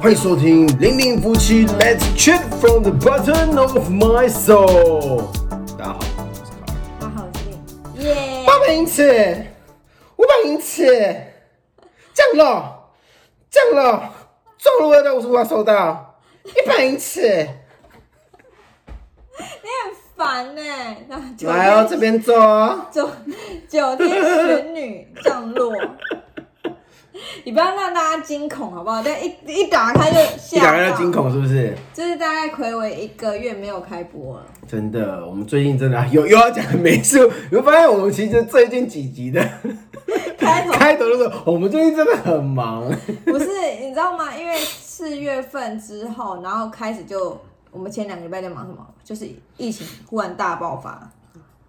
[0.00, 5.24] 欢迎收听零零夫妻 Let's Chat from the bottom of my soul。
[5.76, 6.78] 大家好，我是卡尔。
[7.00, 8.44] 好好听，耶！
[8.46, 9.44] 八百英尺，
[10.16, 10.86] 五百英尺，
[12.14, 12.92] 降落，
[13.50, 14.00] 降落，
[14.56, 17.20] 撞了我的无法收到，一百英尺，
[19.36, 20.62] 你很烦呢。
[21.08, 22.86] 那九来哦，天这边坐哦。
[22.92, 23.10] 九
[23.68, 25.74] 九天玄女降落，
[27.44, 29.02] 你不要让大家惊恐好不好？
[29.02, 31.74] 但一一打开就吓一打开就惊，恐，是不是？
[31.92, 34.46] 就是大概暌违一个月没有开播了。
[34.66, 37.18] 真的，我们最近真的有又要讲美术，
[37.50, 39.40] 你会发现我们其实最近几集的
[40.38, 42.84] 开头 开头的时候，我们最近真的很忙。
[43.24, 43.46] 不是
[43.80, 44.36] 你知道吗？
[44.36, 47.40] 因为四月份之后，然后开始就
[47.70, 48.86] 我们前两个礼拜在忙什么？
[49.04, 49.26] 就是
[49.56, 51.10] 疫情忽然大爆发。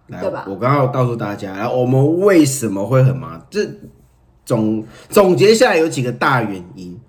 [0.07, 3.39] 来对吧我刚刚有告诉大家，然后我们为什么会很忙？
[3.51, 3.63] 这
[4.49, 6.99] 总总结下来有几个大原因。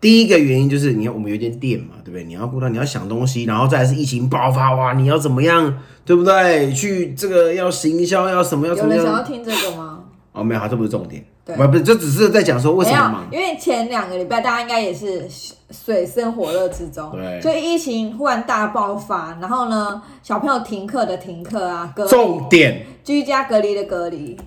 [0.00, 2.22] 第一个原因就是，你看我们有一间店嘛，对不对？
[2.22, 6.72] 你要顾到你要想东西，然后再来是疫情爆发哇，你要怎么样，对不对？
[6.72, 9.26] 去这个要行销，要什么要怎么有人想要样？
[9.28, 10.04] 听这个吗？
[10.30, 13.26] 哦，没有，这不是重点，对不不是，这只是在讲说为什么忙，。
[13.32, 15.26] 因为前两个礼拜大家应该也是
[15.72, 24.44] 水深火热之中，对就疫情忽然大爆发，然后呢，小朋友停课的停课啊，重点居家隔离的隔离，来，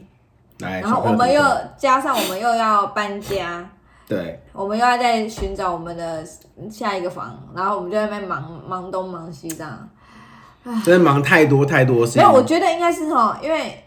[0.62, 1.42] 然后我们又
[1.78, 3.64] 加上我们又要搬家，
[4.08, 6.23] 对我们又要在寻找我们的
[6.70, 9.89] 下一个房，然后我们就在那边忙忙东忙西这样。
[10.86, 13.84] 真的忙太多太多没有，我觉得应该是哈，因为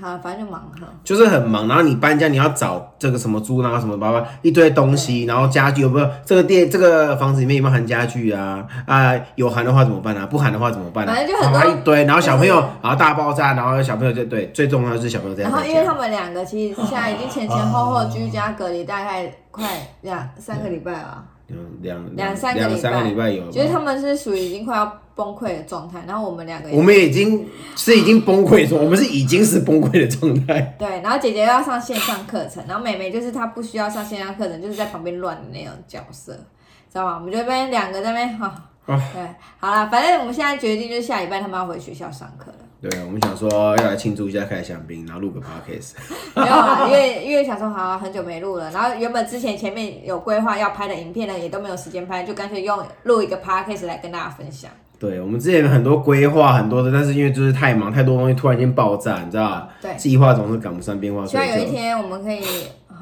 [0.00, 0.86] 好，反正就忙哈。
[1.04, 6.08] 就是很忙，然后你搬家，你要找这个什么租，然后什么包包一堆东西，然后家具有没有？
[6.24, 8.64] 这个店这个房子里面有没有含家具啊？
[8.86, 10.26] 啊，有含的话怎么办啊？
[10.26, 11.12] 不含的话怎么办啊？
[11.14, 15.66] 反正就很多一堆，然后小朋友就是，然后大爆炸，然后小朋友就对，最重要的是小朋友这样然后。
[15.66, 19.68] 因为他们两个其实现在已经前前后后居家隔离大概快
[20.00, 21.24] 两三个礼拜了。
[21.52, 27.46] 嗯两两三个两三个礼拜有就是他们是属于已经快要崩溃的状态，然后我们两个也我们已经
[27.76, 30.60] 是已经崩溃的状，我们是已经是崩溃的状态。
[30.78, 37.16] 对，然后姐姐要上线上课程，然后妹妹就是她不需要上线上课程，就是在旁边乱的那种角色，知道吗？
[37.16, 38.46] 我们这边两个在那边哈，
[38.86, 39.02] 啊。
[39.12, 39.22] 对，
[39.58, 45.92] 好了，反正我们现在决定就是下礼拜他们要回学校上课了，对，我们想说要来庆祝一下开香槟，然后录个 podcast。
[46.34, 54.70] 没有啊，因为因为想说好、啊、很久没录了，然后原本之前前面有规划要拍的影片呢，也都没有时间拍，就干脆用录一个 podcast 来跟大家分享。
[54.98, 59.68] 对，我们之前很多规划很多的，但是因为就是太忙，太多东西突然间爆炸，你知道吧？
[59.82, 62.40] 对计划总是赶不上变化，希望有一天我们可以，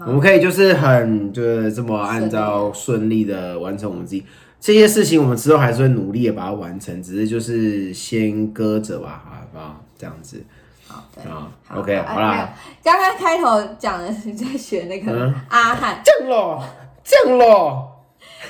[0.06, 4.24] 我们可以就是很就是这么按照顺利的完成我们自己
[4.60, 9.84] 这些事情，我们之后还是会努力的把它完成，只是就是先搁着吧，好不好？
[9.98, 10.44] 这样子
[10.86, 11.24] 好，对。
[11.30, 16.64] 啊好，OK，哎好啦，刚刚开头讲的是在学那个嗯阿汉，降落，
[17.04, 18.04] 降落，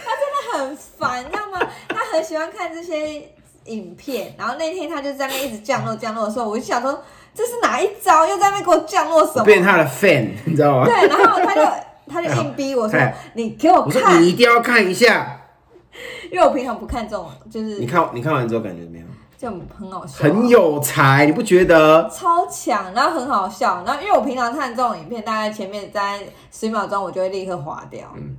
[0.04, 1.58] 他真的很烦，你知道吗？
[1.88, 3.30] 他很喜欢看这些
[3.64, 7.02] 影片，然后那天他就在那一直降落降落的时候，我就想说
[7.34, 8.26] 这是哪一招？
[8.26, 9.44] 又在那边给我降落什么？
[9.44, 10.84] 变他的 fan，你知道吗？
[10.86, 11.62] 对，然后他就
[12.08, 15.37] 他就硬逼我说哎：“你给我我说看你，一定要看一下，
[16.30, 19.06] 因为我平常不看这种，就是你看你看完之后感觉怎么样？
[19.38, 22.10] 就很好笑，很有才，你不觉得？
[22.12, 26.18] 超强，然后很好笑，然后因为我平常看这种影片，大概前面在
[26.50, 28.36] 十秒钟我就会立刻划掉，嗯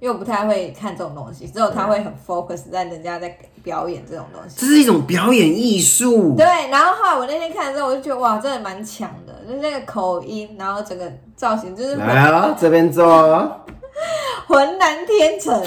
[0.00, 4.56] 因为我不太会看这种东西，只有他会很 focus 在人家在表演这种东西。
[4.58, 6.34] 这是一种表演艺术。
[6.34, 11.04] 对，然后后来我那天看的时候，我就觉得哇，真的蛮强的，就是那个口音，然后整个
[11.36, 13.60] 造型就是浑来哦，这边坐哦。
[14.48, 15.62] 浑然天成。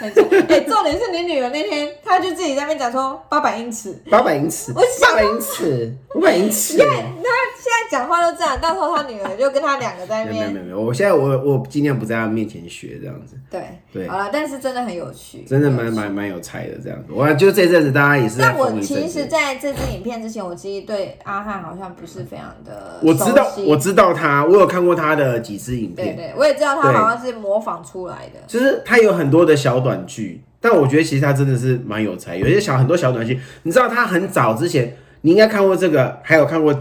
[0.00, 6.78] 哎、重点是你女儿那天，她就自己在那边讲说八百英尺，八百英尺，我八百英尺，五百英尺。
[7.84, 13.62] 在讲话都这样，到时候他女儿就跟他两个在没有没有没有没有，我现在我我尽量不在他面前学这样子，对
[13.92, 17.12] 对好了，但是真的很有趣，真的蛮蛮蛮有才的这样子。
[17.12, 19.26] 我就这阵子大家也是在但我疯一阵其实子。
[19.26, 28.40] 在这支影片之前，我其实对阿汉好像不是非常的我知道熟悉我知道他，我有看过他的几支影片，对对，我也知道他对好像是模仿出来的。
[28.46, 32.36] 就是他有很多的小短剧，但我觉得其实他真的是蛮有才。
[32.36, 36.76] 有些小很多小短剧，你知道他很早之前你应该看过这个，还有看过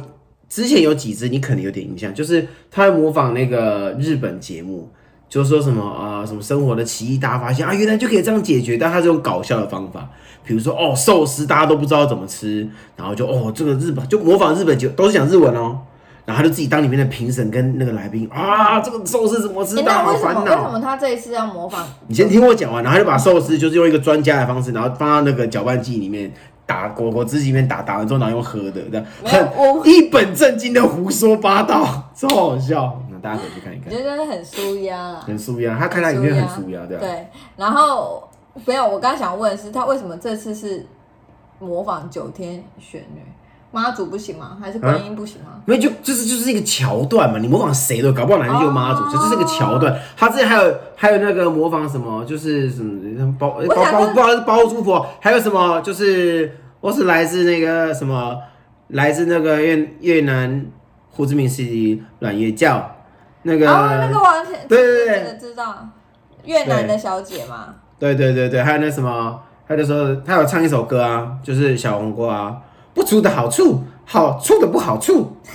[0.49, 4.89] 之前有几支你可能有点印象，就是他会模仿那个日本节目。
[5.29, 10.09] 就说什么啊、什么生活的奇异大发现啊，原来就可以这样解决，但他是用搞笑的方法，
[10.45, 12.65] 比如说哦寿司大家都不知道怎么吃，
[12.95, 15.79] 然后就哦这个日本就模仿日本就都是讲日文哦，
[16.23, 20.43] 然后他就自己当里面的评审跟那个来宾啊这个寿司怎么吃，诶大家好烦恼。
[20.43, 21.85] 为什么他这一次要模仿？
[22.07, 26.31] 你先听我讲完，然后他就把寿司就是用一个专家的方式，然后放到那个搅拌机里面
[26.67, 33.01] 打果果汁机里面打，打完之后然后用喝的，这样很一本正经的胡说八道，超好笑。
[33.09, 35.21] 那大家可以去看一看我看，觉得很舒压啦。
[35.25, 35.79] 很舒压。
[35.79, 37.01] 他看他影片很舒压，对吧？
[37.03, 38.29] 对，然后
[38.65, 40.85] 没有，我刚刚想问的是，他为什么这次是
[41.57, 43.21] 模仿九天玄女？
[43.71, 44.57] 妈祖不行吗？
[44.61, 45.61] 还是观音不行吗？
[45.65, 49.95] 没有，就就是就是一个桥段嘛，你模仿谁都搞不好哪天就妈祖，哦这就是一个桥段。
[50.15, 58.37] 他之前还有还有那个模仿什么，就是什么包包包不知道是包租婆，还有什么就是我是来自那个什么，
[58.89, 60.65] 来自那个越越南
[61.11, 61.63] 胡志明市
[62.19, 62.95] 阮月教
[63.43, 65.89] 那个，哦，那个完全对对对这个知道，
[66.45, 72.57] 越南的小姐嘛，对对对对，还有那什么，他就说他有唱一首歌啊，就是小黄瓜啊，
[72.97, 75.31] 不出的好处，好处的不好处。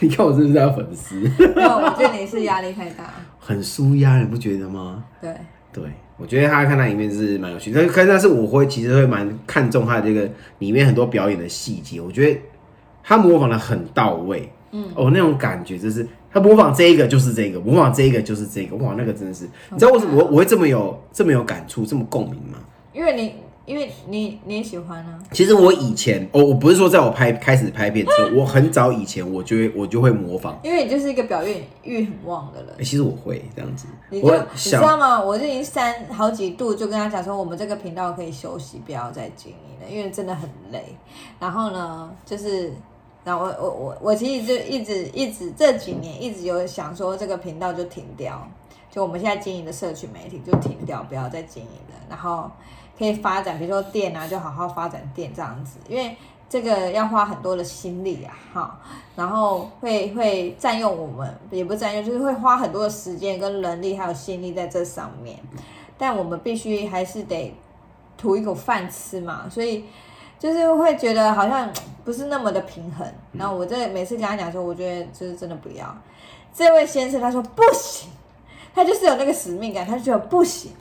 [0.00, 1.14] 你看我是不是他粉丝？
[1.54, 3.14] 没有，我觉得你是压力太大。
[3.38, 5.04] 很舒压，你不觉得吗？
[5.20, 5.32] 对，
[5.72, 5.84] 对，
[6.18, 10.28] 我觉得他看他里面是蛮有趣的，但可但是我会其实会蛮看重他的这个
[10.58, 12.40] 里面很多表演的细节，我觉得
[13.04, 14.50] 他模仿的很到位。
[14.72, 22.58] 嗯，哦，那种感觉就是他模仿这一个就是这个，模仿这一个就是这个，哇，那个真的是，你知道为什么我我会这么有这么有感触，这么共鸣吗？
[22.92, 23.34] 因为你，
[23.66, 25.18] 因为你你也喜欢啊。
[25.32, 35.20] 其实我以前，哦，我不是说在我拍开始拍片之后，我很早以前我就会我就会模仿、因为你就是一个表演欲很旺的人欸，其实我会这样子，你就我你知道吗？
[35.20, 40.84] 我就已经三好几度就跟他讲说，我们这个频道可以休息，不要再经营了，因为真的很累。
[41.40, 42.72] 然后呢，就是，
[43.24, 48.46] 然后我我我我其实就一直一直这几年一直有想说，这个频道就停掉，
[48.94, 52.50] 就我们现在经营的社群媒体就停掉，不要再经营了，然后
[52.96, 56.16] 可以发展，比如说店啊，就好好发展店这样子，因为。
[56.46, 58.80] 这个要花很多的心力啊，哈，
[59.16, 65.36] 然后会会占用我们，也不占用，就是会花很多的时间跟人力还有心力在这上面。
[65.98, 67.52] 但我们必须还是得
[68.16, 69.86] 图一口饭吃嘛，所以
[70.38, 71.68] 就是会觉得好像
[72.04, 73.04] 不是那么的平衡。
[73.32, 75.92] 然后我这每次跟他讲说，我觉得就是真的不要。
[76.52, 78.08] 这位先生他说不行，
[78.74, 80.72] 他就是有那个使命感，他就觉得不行。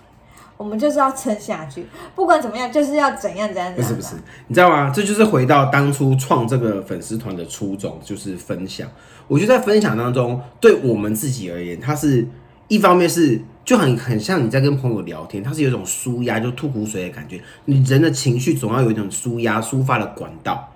[0.55, 1.85] 我们就是要撑下去，
[2.15, 3.75] 不管怎么样，就是要怎样怎样怎样。
[3.75, 4.15] 不是不是，
[4.47, 4.91] 你知道吗？
[4.93, 8.87] 这就是回到当初创这个粉丝团的初衷，就是分享。
[9.27, 12.25] 我觉得在分享当中，对我们自己而言，它是
[12.67, 17.41] 一方面是就很很像你在跟朋友聊天，它是有一种舒压，就吐苦水的感觉。
[17.65, 20.71] 你人的情绪总要有一种舒压、抒发的管道，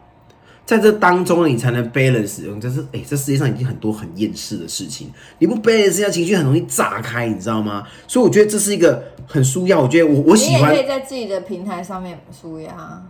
[0.67, 2.41] 在这当中呢，你才能 balance。
[2.45, 5.09] 嗯，这是哎、这世界上已经很多很厌世的事情，
[5.39, 7.87] 你不 balance 下情绪，很容易炸开，你知道吗？
[8.05, 9.79] 所以我觉得这是一个很舒压。
[9.79, 13.01] 我觉得我我喜欢你也可以在自己的平台上面输呀，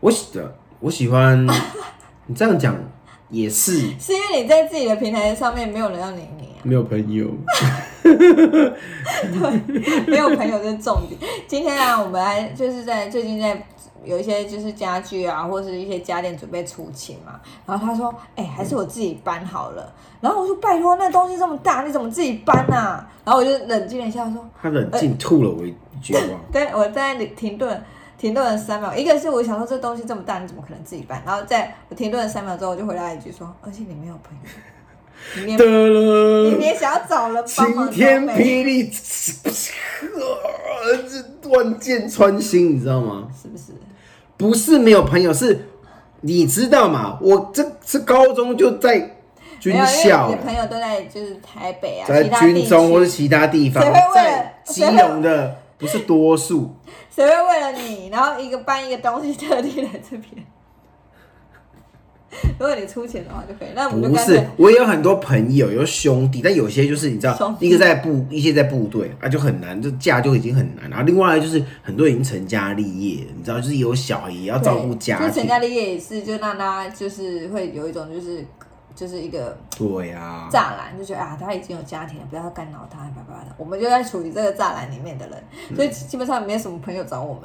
[0.00, 1.46] 我喜的，我喜欢
[2.26, 2.74] 你这样讲
[3.28, 7.28] 也是是因为你在自己的平台上面没有人要理你啊，没有朋友，
[8.02, 8.72] 对
[10.06, 11.20] 没有朋友这是重点。
[11.46, 13.66] 今天啊，我们来就是在最近在
[14.06, 19.92] 有一些就是家具啊，或是一些家电准备出清嘛，然后他说，哎、还是我自己搬好了。
[20.20, 23.06] 然后我说，拜托，那东西这么大，你怎么自己搬啊？
[23.24, 26.20] 然后我就冷静了一下，说，他冷静吐了我一句话，
[26.50, 27.84] 对，我在那里停顿，
[28.16, 28.96] 停顿了三秒。
[28.96, 31.22] 一个是我想说这东西这么大，你怎么可能自己搬？
[31.26, 34.48] 然后在我停顿了三秒之后，我就回答一句说，而且你没有朋友，
[35.44, 38.88] 你连你了，连想要找人帮忙晴天都没霹雳，
[41.08, 43.28] 这断剑穿心，你知道吗？
[43.42, 43.72] 是不是？
[44.36, 45.68] 不是没有朋友，是
[46.20, 47.18] 你知道嘛？
[47.20, 49.16] 我这是高中就在
[49.58, 56.74] 军校你朋友都在就是台北啊，在军中或者，其他地方谁会为了，在基隆的不是多数。
[57.14, 60.46] 谁会为了你，然后一个搬一个东西特地来这边？
[62.58, 70.88] 如果你出钱的话就可以，那我们就不是干脆，我也有很多朋友，有兄弟，但有些就是你知道，弟一个在部，一些在部队啊，就很难，就嫁就已经很难。
[70.90, 75.28] 然后另外就是很多已经成家立业，你知道，就是有小孩也要照顾家庭。
[75.28, 78.44] 就成家立业也是，就让大家就是会有一种就是
[78.94, 83.54] 就是一个对啊，栅栏，就觉得啊他已经有家庭了，不要干扰他，叭叭的。
[83.58, 85.42] 我们就在处于这个栅栏里面的人，
[85.74, 87.42] 所以基本上没有什么朋友找我们。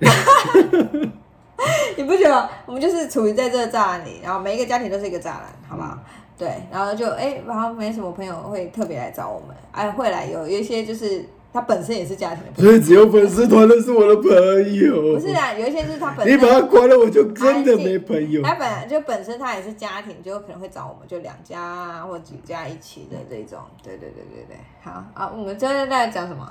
[1.96, 5.98] 你不觉得我们就是处于在这个栅栏里，然后每一个家庭都是一个栅栏，好不好？
[6.36, 11.24] 对，然后就哎，然后没什么朋友会特别来找我们，哎，会来有有一些就是
[11.54, 15.14] 他本身也是家庭的朋友，所以只有粉丝团的是我的朋友。
[15.14, 16.60] 不是啊，有一些是他本你把他。
[16.62, 18.42] 关了，我就真的没朋友。
[18.42, 23.60] 他本来就本身他也是家庭，就可能会找我们，就两家啊或几家一起的这种。
[23.84, 26.44] 对对对对对，好啊，我们今天在讲什么？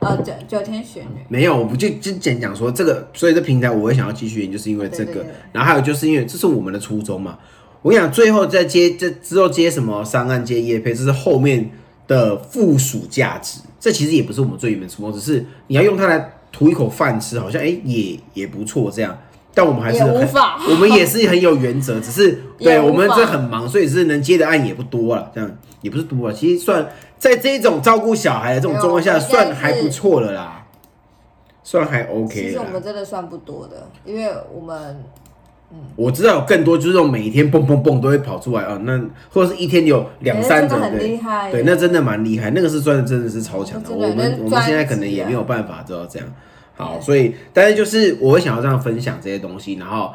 [0.00, 1.20] 呃，九九天玄女。
[1.28, 5.12] 没有，我不就就简讲说这个，所以这平台我会想要继续研究，就是因为这个。
[5.12, 7.38] 对对对然后还有就是因为这是我们的初衷嘛。
[7.82, 11.70] 我跟你讲，最后再接这之后接什么商案接业配，这是后面
[12.08, 13.60] 的附属价值。
[13.78, 19.16] 这其实也不是我们最原本的初衷，只是你要用它来图一口饭吃，好像哎、也也不错这样。
[19.54, 25.50] 但我们还是也无法我们也是很有原则， 只是对我们这很忙，所以是能接的案也不多了，这样
[25.80, 26.88] 也不是多了，其实算
[27.18, 30.64] 在这种照顾小孩的这种状况下，算还不错了啦，
[31.64, 32.34] 算还 OK。
[32.34, 35.02] 其实我们真的算不多的，因为我们
[35.96, 38.98] 我知道有更多就是这种每天蹦蹦蹦都会跑出来啊，那
[39.30, 43.88] 或者是一天有两三种对厉害耶对，那真的蛮厉害，那个是算真的是超强的。
[43.88, 46.28] 真的我们我们现在可能也没有办法做到这样。
[46.74, 50.12] 好，所以但是就是我会想要这样分享这些东西，然后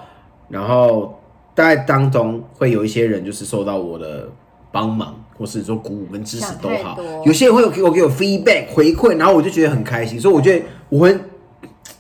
[0.48, 1.20] 然后
[1.54, 4.30] 在当中会有一些人就是受到我的
[4.72, 6.98] 帮忙，或是说鼓舞跟支持都好。
[7.26, 11.20] 有些人会有给我给我 feedback 回馈，然后我就觉得很开心，所以我觉得我很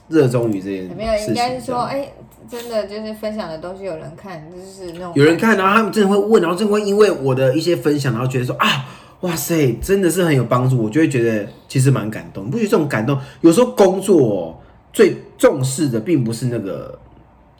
[0.07, 0.97] 热衷于这件事情。
[0.97, 2.07] 没有，应该是说，哎、
[2.49, 8.85] 真的就是分享的东西有人看，就是那种有人看，然后他们真的会问，然后真的会因为我的一些分享，然后觉得说啊，
[9.21, 12.45] 哇塞，真的是很有帮助，我就会觉得其实蛮感动。
[12.45, 13.17] 你不觉得这种感动？
[13.41, 14.57] 有时候工作、哦、
[14.91, 16.99] 最重视的并不是那个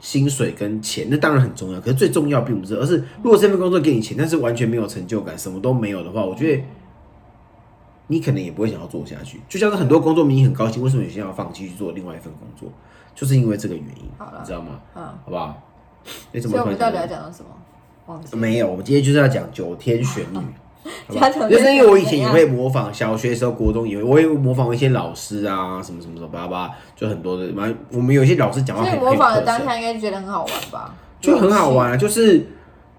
[0.01, 6.63] 薪水跟钱，那当然很重要，可是最重要并不是，而是如果这份工作给你钱，但是完全没有成就感，什么都没有的话，我觉得。
[8.07, 12.69] 你可能也不会想要做下去，就像是很多工作明明很高兴，为什么有些人要放弃去做另外一份工作？
[13.15, 14.79] 就是因为这个原因好了，你知道吗？
[14.95, 15.61] 嗯，好不好？
[16.31, 17.49] 你怎所以我们到底要讲到什么？
[18.07, 18.35] 忘记。
[18.35, 20.39] 没有，我们今天就是要讲九天玄女，
[21.49, 30.93] 就是因为我以前也会模仿，小学的时候、国中也会，我也会模仿一些老师啊，什么什么什么巴拉巴拉，就很多的，蛮我们有一些老师讲话所以很模仿的当下应该觉得很好玩吧？
[31.21, 32.45] 就很好玩啊，就是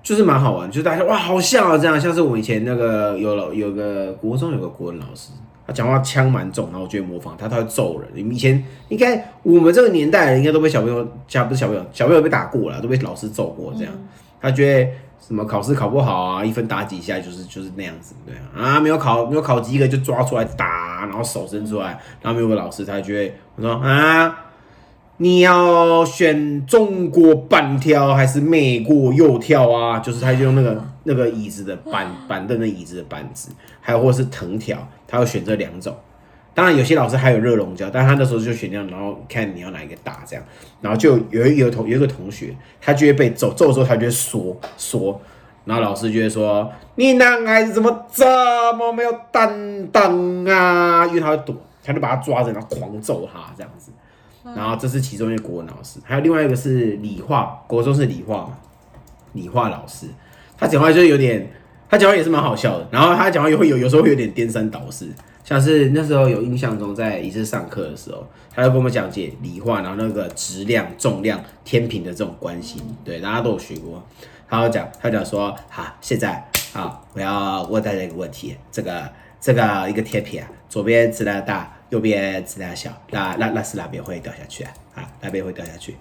[0.02, 5.32] 就是蛮好玩，就是大家哇好像啊这样，像是我以前那个有老有个国中有个国文老师，
[5.66, 8.08] 他讲话腔蛮重，然后我就会模仿他，他会揍人。
[8.14, 13.92] 你们以前应该我们这个年代的人应该都被小朋友，家不是小朋友，小朋友被打过了，都被老师揍过这样。
[14.40, 14.90] 他觉得
[15.26, 24.40] 什么考试考不好啊，一分打几下就是就是那样子，对啊，啊没有考没有考及格就抓出来打，然后手伸出来，然后没有个老师他就会我说啊。
[25.18, 30.00] 你要选中国板挑还是美国右挑啊？
[30.00, 35.94] 就是他就用那个那个椅子的板 板凳的椅子的板子，还有或者是藤条，他要选这两种。
[36.52, 40.44] 当然有些老师还有热熔胶，但他那时候就选这样，然后看你要哪一个打这样，
[40.80, 45.20] 然后就有一有同有一个同学，他就会被揍，揍的时候他就会缩缩，
[45.64, 51.54] 然后老师就会说：“你男孩子怎么这么没有担当啊？”因为他会躲，
[51.84, 53.90] 他就把他抓着，然后狂揍他这样子。
[54.44, 58.58] 然后这是其中一个国文老师，还有另外一个是理化，国中是理化嘛，
[59.32, 60.06] 理化老师，
[60.58, 61.50] 他讲话就有点，
[61.88, 65.08] 他讲话也是蛮好笑的，然后他讲话也会有有时候会有点颠三倒四，
[65.44, 74.02] 像是那时候有印象中在一次上课的时候，他就跟我们讲解理化，然后那个质量、重量、天平的这种关系，对，大家都有学过。
[74.46, 79.10] 他有讲，他讲说，好，现在好，我要问大家一个问题，这个
[79.40, 84.72] 这个一个天平，左边质量大，右边质量小，那那那是哪边会掉下去啊？
[84.96, 85.96] 啊，哪边会掉下去？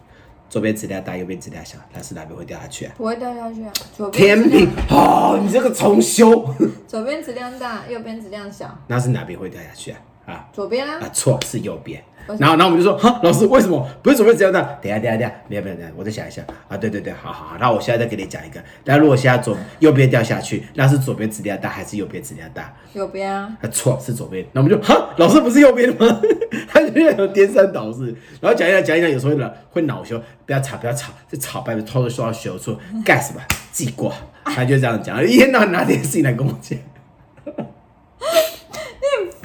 [0.50, 2.93] 左边质量大，右边质量小，那是哪边会掉下去啊？
[2.97, 3.71] 不会掉下去啊。
[3.95, 6.51] 左边天平哦，你这个重修，
[6.88, 8.75] 左边质量大，右边质量小。
[8.88, 10.00] 那是哪边会掉下去啊？
[10.25, 12.01] 啊左边啊啊，，错，是右边。
[12.39, 14.62] 然后，然后我们就说，哈，老师为什么不是左边质量大？
[14.82, 16.77] 等一下，等一下，等一下，没有，没有，没有，我再想一下啊。
[16.77, 18.63] 对对对，好好好，那我现在再给你讲一个。
[18.86, 22.74] 那如果现在左右边掉下去，那是左边质量大还是右边质量大？
[22.94, 23.51] 右边啊。
[23.62, 24.46] 啊，错，是左边。
[24.53, 26.22] 那我们就哈，老师不是右边的吗？
[26.72, 33.42] 他就有颠三倒四，然后讲一讲讲一讲，有时候会恼会恼羞，不要吵不要吵，这吵白偷偷说到学错，干什么？
[33.74, 34.13] 记过。
[34.46, 36.80] 他就这样讲，一天到晚拿这件事情来跟我讲，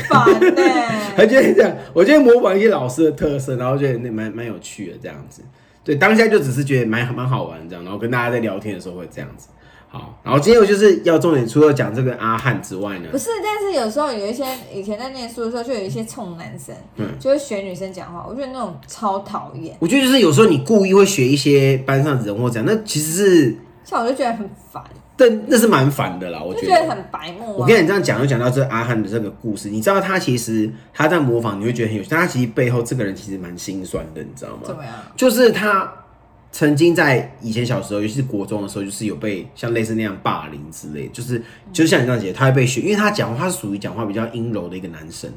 [0.08, 0.62] 烦呢、
[1.16, 1.72] 他就会这样。
[1.92, 5.42] 我觉得模仿一些老师的特色，然后觉得那蛮蛮有趣的这样子。
[5.84, 9.48] 对，当下就只是觉得蛮蛮好玩这样，然后跟大家在聊天的时候会这样子。
[9.90, 23.56] 好，然后今天我就是要重点，除了讲这个阿汉之外呢不，是，但是有时候有一些以前在念书的时候，就有一些冲男生，嗯就会学女生讲话，我觉得那种超讨厌，我觉得就是有时候你故意会学一些班上人或怎样，那其实是。
[23.82, 24.84] 像我就觉得很烦，
[25.18, 26.88] 但那是蛮烦的啦，我觉得。
[26.88, 27.56] 很白目啊。
[27.58, 34.62] 我跟你这样讲，就讲到这阿汉的这个故事，你知道他其实他在模仿，你会觉得很有趣，但他其实背后这个人其实蛮心酸的，你知道吗？
[34.64, 34.94] 怎么样？
[35.16, 35.92] 就是他
[36.52, 45.28] 曾经在以前小时候，尤其是国中的时候，就是有被像类似那样霸凌之类，就是就像你这样讲，他会被学，因为他讲话他是属于讲话比较阴柔的一个男生，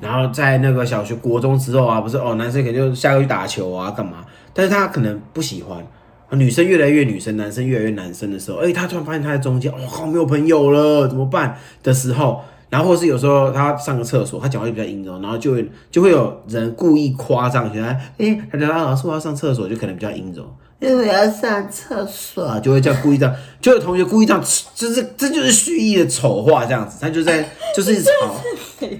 [0.00, 4.24] 然后在那个小学、国中之后啊，不是哦，男生可能就下课去打球啊，干嘛？
[4.54, 5.86] 但是他可能不喜欢。
[6.28, 11.56] 啊女生越来越女生，男生越来越男生的时候，哎、他突然发现他在中间，哇、靠，没有朋友了，怎么办？
[11.82, 20.42] 的时候，然后或是有时候他上个厕所，他讲话就比较阴柔，然后就会就会有人故意夸张起来，哎、他讲啊老师我要上厕所，就可能比较阴柔，
[20.80, 24.42] 因为我要上厕所，就会这样故意这样，就有同学故意这样，
[24.74, 28.10] 就是这就是蓄意的丑化这样子，他就在就是嘲，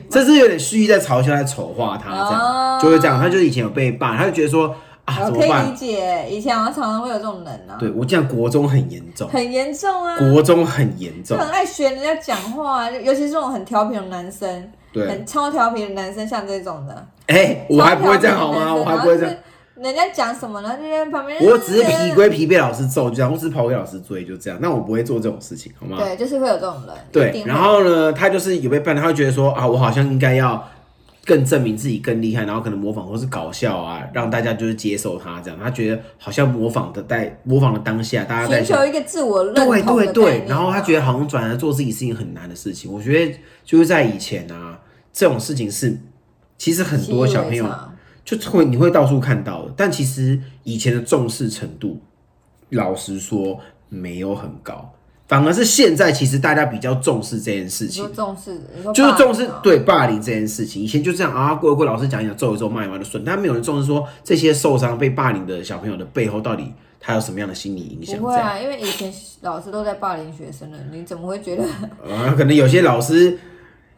[0.08, 4.72] 这是有点蓄意在嘲笑、在丑化他这样，哦就会这样，他就是以前有被霸，他就觉得说。
[5.06, 5.74] 啊，我可以理？
[5.74, 18.74] 解，以前好像常常会有这种人啊，对我这样国中很严重，很严重啊，国中很严重，就很爱学人家讲话，啊尤其是这种很调皮的男生，对，很超调皮的男生，像这种的，哎，我还不会这样好吗？
[18.74, 19.34] 我还不会这样。。
[19.78, 20.74] 人家讲什么呢？
[20.80, 21.38] 就在旁边。
[21.44, 24.58] 我只是皮归皮，被老师揍就这样，我只是跑给老师追就这样。
[24.58, 25.98] 那我不会做这种事情，好吗？
[26.00, 26.96] 对，就是会有这种人。
[26.96, 30.66] 一对定，会然后呢，他就是有被办，他会觉得说啊，我好像应该要
[31.26, 35.58] 更证明自己更厉害，然后可能模仿或是搞笑啊，让大家就是接受他这样。
[35.60, 39.66] 他觉得好像模仿的在模仿的当下，大家在寻求一个自我认同
[39.96, 42.92] 对对对，然后他啊觉得好像转而做自己事情很难的事情。
[42.92, 44.78] 我觉得就是在以前啊，
[45.12, 45.98] 这种事情是
[46.56, 47.68] 其实很多小朋友
[48.24, 52.00] 就会你会到处看到的，但其实以前的重视程度，
[52.70, 54.92] 老实说没有很高，
[55.28, 58.04] 反而是现在其实大家比较重视这件事情。
[58.14, 58.60] 重视，
[58.94, 68.18] 就是重视对霸凌这件事情，以前就这样啊，过一过老师讲一讲，揍一揍，骂一骂就顺，但没有人重视说这些受伤被霸凌的小朋友的背后到底他有什么样的心理影响。
[68.18, 71.64] 不会啊，因为以前老师都在霸凌学生了，你怎么会觉得？
[72.08, 73.38] 啊，可能有些老师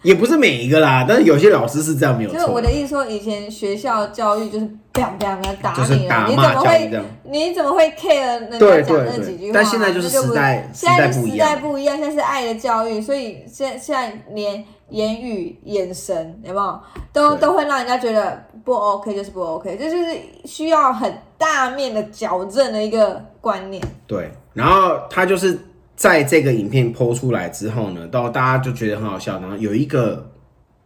[0.03, 7.05] 也不是每一个啦，但是有些老师是这样没有就是我，的意思说，以前学校教育就是啪啪的打就是你了，你怎么会教育这样。
[7.25, 9.53] 你怎么会 care 人家对讲对对那几句话？
[9.55, 16.81] 但现在就是时代现在时时代不一样代不一样，现在是爱的教育，所以现现在连言语、眼神有没有
[17.13, 23.83] 都对都会让人家觉得不 OK，就是不 OK，这就是需要很大面的矫正的一个观念。
[24.07, 25.59] 对，然后他就是
[25.99, 30.31] 在这个影片抛出来之后呢，到大家就觉得很好笑，然后有一个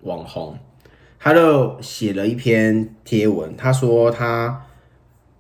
[0.01, 0.59] 网红，
[1.19, 4.65] 他就写了一篇贴文，他说他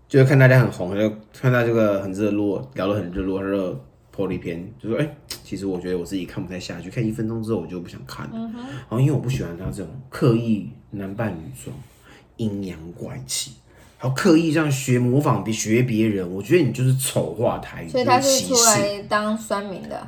[0.07, 3.73] 就是看大家很红，就看到这个很热络，聊得很热络，他就
[4.14, 11.75] po 了一篇，就说哎、其实我觉得我自己看不太下去，看一分钟之后我就不想看了，然后因为我不喜欢他这种刻意男扮女装、
[12.37, 13.52] 阴阳怪气。
[14.02, 18.49] 还有刻意这样学模仿别学别人，我觉得你就是丑化台语，所以他就是。
[18.49, 20.04] 出来当酸民的，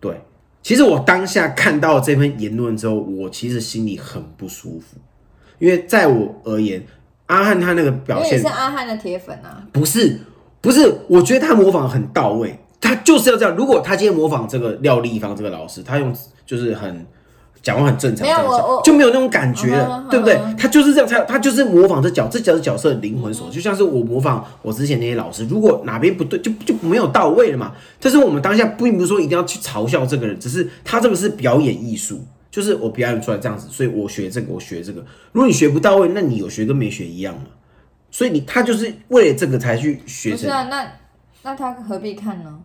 [0.00, 0.18] 对，
[0.62, 4.96] 其实我当下看到这篇言论之后，我其实心里很不舒服，
[5.58, 6.82] 因为在我而言，
[7.26, 9.62] 阿汉他那个表现是阿汉的铁粉啊。
[9.70, 10.18] 不是
[10.62, 13.54] 不是，我觉得他模仿很到位，他就是要这样。
[13.54, 16.10] 如果他今天模仿这个廖立芳这个老师，他用
[16.46, 17.06] 就是很
[17.64, 18.28] 讲话很正常，
[18.84, 20.56] 就没有那种感觉了，对不对嗯？
[20.56, 27.72] 他就是这样，他他就是模仿这角这角角色的灵魂所，就像是我模仿我之前那些老师，如果哪边不对，就就没有到位了嘛。
[27.98, 32.24] 但是我们当下并不是说一定要去嘲笑这个人，只是他这个是表演艺术。
[32.50, 35.04] 就是我表演出来这样子，所以我学这个，我学这个。
[35.32, 37.46] 如果你学不到位，那你有学跟没学一样嘛。
[38.12, 40.86] 所以你他就是为了这个才去学成不是啊，那
[41.42, 42.56] 那他何必看呢？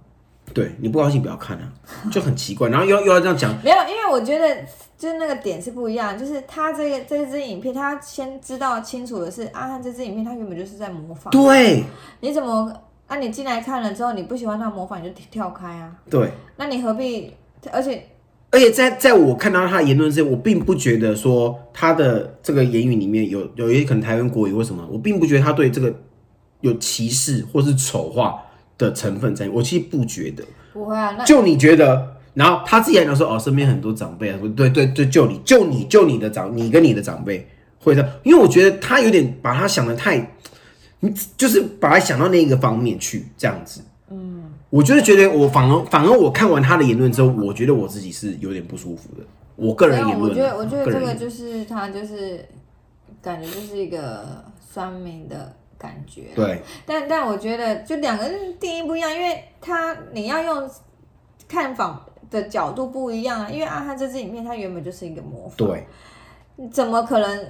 [0.54, 1.74] 对，你不高兴不要看啊，
[2.12, 2.70] 就很奇怪。
[2.70, 4.58] 然后又要又要这样讲，没有，因为我觉得
[5.00, 11.86] 就是那个点是不一样，就是他这个这支影片，他先知道清楚的是，阿汉这支影片他原本就是在模仿，对
[12.20, 12.70] 你怎么
[13.08, 13.16] 啊？
[13.16, 15.96] 你进来看了之后，你不喜欢他模仿，你就跳开啊？
[16.10, 17.34] 对，那你何必？
[17.72, 18.04] 而且
[18.52, 25.96] 而且在在我看到他的言论之前，我并不觉得说他的这个言语里面有有一些可能台湾国语或什么，我并不觉得他对这个
[26.60, 28.42] 有歧视或是丑化
[28.78, 30.44] 的成分在，我其实不觉得。
[30.74, 37.46] 不会啊，那就你觉得，然后他自己还讲说，哦，身边很多长辈啊，对对对，就你就你就你的长，你跟你的长辈
[37.84, 40.36] 会这样，因为我觉得他有点把他想的太，
[41.02, 43.82] 你就是把他想到那个方面去这样子。
[44.10, 49.24] 嗯，我就是觉得我反而反而我看完他的言论之后，我觉得我自己是有点不舒服的。
[49.58, 52.46] 我个人言论啊，我觉得我觉得这个就是他就是
[53.22, 60.70] 感觉就是一个酸民的感觉，对但但我觉得就两个人定义不一样，因为他你要用
[61.50, 63.50] 看法的角度不一样啊。
[63.50, 65.88] 因为阿汉这支影片，它原本就是一个模仿，对
[66.72, 67.46] 怎么可能？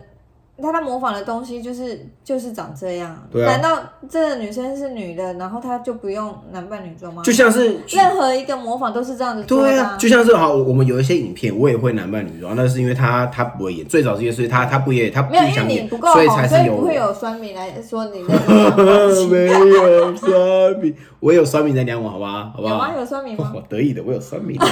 [0.61, 7.21] 他他模仿的东西就是就是长这样，对啊难道这个女生是女的，然后她就不用男扮女装吗？
[7.23, 22.91] 就像是任何一个模仿都是这样子做的、对啊，就像是好，我们有一些影片，我也会男扮女装，那是因为他他不会演，最早是因为所以他他不演，他不没有，因为想演，你不够所以红，所以才是有我不会有酸民来说你 那个没有酸民，我有酸民在量我，好吧，好不有吗？
[22.91, 22.99] 好？
[22.99, 23.51] 有酸民吗？
[23.55, 24.57] 我得意的，我有酸民。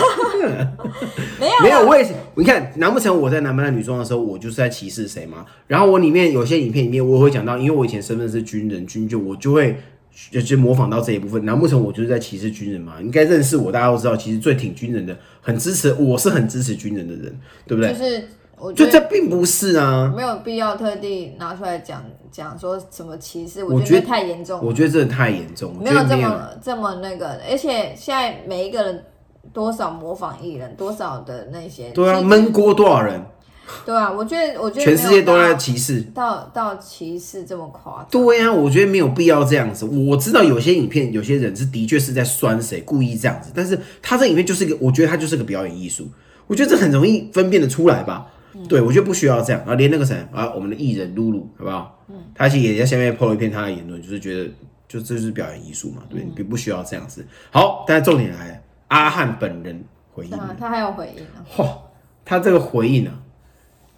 [1.39, 2.13] 没有，没有，我也是。
[2.35, 5.45] 你看，难不成我在男扮女装的时候，我就是在歧视谁吗？
[5.67, 9.77] 然后我里面有些影片里面，我会讲到，因为我以前身份是军人、军眷，我就会
[10.31, 11.43] 就就模仿到这一部分。
[11.45, 12.95] 难不成我就是在歧视军人吗？
[13.01, 17.93] 应该认识我，大家都知道，其实最挺军人的，很支持，我是很支持军人的人，对不对？
[17.93, 18.27] 就是
[18.59, 26.17] 我就觉得这并不是啊，没有必要特地拿出来讲讲说什么歧视，我觉得太严重了，我觉得真的太严重，了没有这。
[26.17, 29.03] 么这么那个，而且现在每一个人
[29.53, 33.21] 多少模仿艺人，多少的那些对啊，闷锅多少人？
[33.85, 36.01] 对啊，我觉得我觉得全世界都在歧视。
[36.13, 38.07] 到到到歧视这么夸张。
[38.09, 39.85] 对呀、我觉得没有必要这样子。
[39.85, 46.07] 我知道有些影片，有些人是的确是在酸谁，故意这样子，但是他这影片就是一个，我觉得他就是个表演艺术，
[46.47, 48.27] 我觉得这很容易分辨的出来吧。
[48.67, 49.61] 对，我觉得不需要这样。
[49.61, 51.93] 然后连那个谁啊，我们的艺人露露，好不好？
[52.09, 54.49] 嗯他其实也在下面 PO 了一篇他的言论，就是觉得
[54.87, 57.25] 就这就是表演艺术嘛，对，你不需要这样子。
[57.51, 58.55] 好，但是重点来了，
[58.87, 61.77] 阿汉本人回应啊，他还有回应呢、哇，
[62.23, 63.13] 他这个回应啊，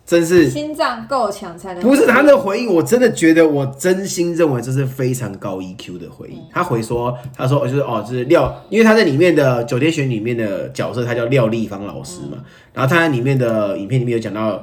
[0.09, 6.41] 真是心脏够强才能不是他的回应，我真的觉得，我真心认为这是非常高 EQ 的回应。
[6.51, 12.43] 他回说，他说就是哦，就是廖，因为他在里面的九天玄里面的角色，他叫廖立芳老师嘛。
[12.73, 14.59] 然后他在里面的影片里面有讲到，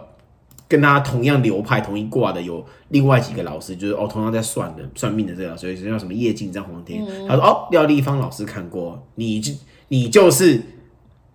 [0.67, 7.07] 跟他同样流派、同一挂的有另外几个老师，就是哦，同样在算的算命的这个老师，有叫什么叶静章、黄天。
[7.29, 9.53] 他说哦，廖立芳老师看过，你就
[9.87, 10.61] 你就是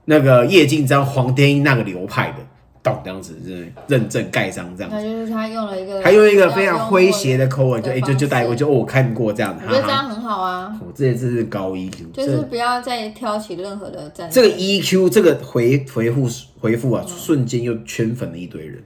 [0.04, 2.45] 那个叶静章、黄天英那个流派的。
[2.84, 4.98] 懂这样子，就是认证盖章这样子。
[4.98, 9.84] 那就是他用了一个，他用一个非常诙谐的口吻，就的哎、就就带过，就哦我看过这样的，我觉得。
[9.84, 14.32] 这样很好啊，我这这是高 EQ，就是不要再挑起任何的战争。
[14.32, 16.28] 这个 EQ 这个回回复
[16.60, 18.82] 回复啊，瞬间又圈粉了一堆人，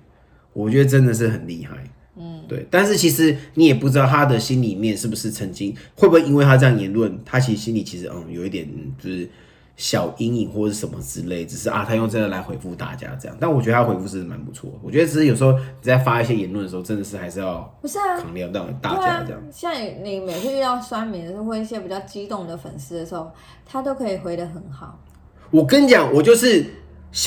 [0.54, 1.78] 我觉得真的是很厉害。
[2.18, 9.30] 嗯，对，但是其实你也不知道他的心里面是不是曾经会不会因为他这样言论，他其实心里其实嗯有一点嗯就是
[9.78, 23.30] 小阴影或者是什么之类，只是啊他用这个来回复大家这样，但我觉得他回复是蛮不错，我觉得只是有时候你在发一些言论的时候，真的是还是要 不是啊，扛量到大家这样。，像你每次遇到酸民的时候，或一些比较激动的粉丝的时候，
[23.66, 24.98] 他都可以回的很好。
[25.52, 26.66] 我跟你讲，我就是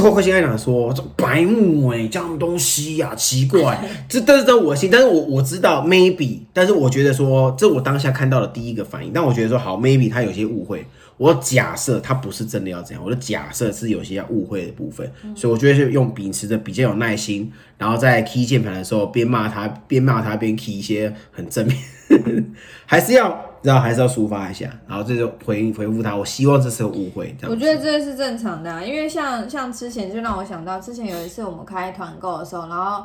[0.01, 10.87] 会会先跟他讲说，这白目哎、这样东西呀、奇怪，这但是在我心，但是我我知道 maybe，但是我觉得说，这我当下看到的第一个反应，但我觉得说好 maybe 他有些误会，
[11.19, 22.55] 我假设他不是真的要这样，我的假设是有些要误会的部分，所以我觉得是用秉持着比较有耐心，然后在 key 键盘的时候边骂他边骂他边 key 一些很正面，
[22.87, 23.45] 还是要。
[23.61, 26.15] 然后还是要抒发一下，然后这就回应回复他。
[26.15, 33.05] 我希望这是误会，我觉得这是正常的、啊，因为像像之前就让我想到，之前有一次我们开团购的时候，然后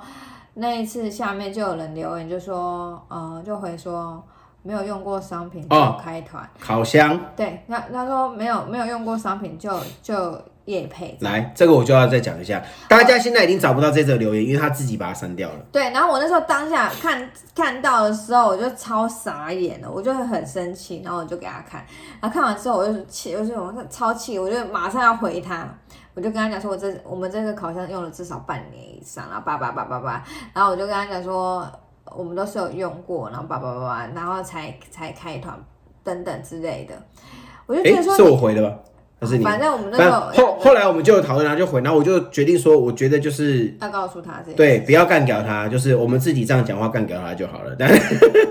[0.54, 4.24] 那一次下面就有人留言就说，呃，就回说
[4.64, 7.20] 没有用过商品就哦开团，烤箱。
[7.36, 12.64] 对，他他说没有没有用过商品就就业配，来，这个我就要再讲一下。
[12.88, 15.56] 大家现在已经找不到这则留言，因为他自己把它删掉了。
[15.72, 21.86] 对，然后我那时候当下看看到的时候，我就超傻眼了，我就很生气，然后我就给他看，
[22.22, 25.68] 然后看完之后我就气，我就我超气，我就马上要回他，
[26.14, 30.24] 我就跟他讲说，我这我们这个烤箱用了至少半年以上，然后叭叭叭叭叭，
[30.54, 31.68] 然后我就跟他讲说，
[32.16, 35.58] 我们都是有用过，然后叭叭叭叭，然后才才开团
[36.04, 36.96] 等等之类的，
[37.66, 38.78] 我就觉哎、得说是我回的吧？
[39.20, 39.44] 还是你？
[39.44, 47.76] 反正我们那反时候后后来我们就有讨论，然后就回，然后我就决定说，我觉得就是要告诉他这件对，不要干掉他，就是我们自己这样讲话干掉他就好了。
[47.80, 47.90] 但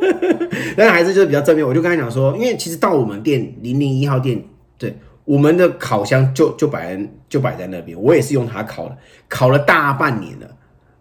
[0.77, 4.43] 但还是就是比较正面，我就跟他讲说，因为其实到我们店零零一号店，
[4.79, 8.97] 对我们的烤箱就就摆在就摆在那边，我也是用它烤的，
[9.29, 10.47] 烤了大半年了。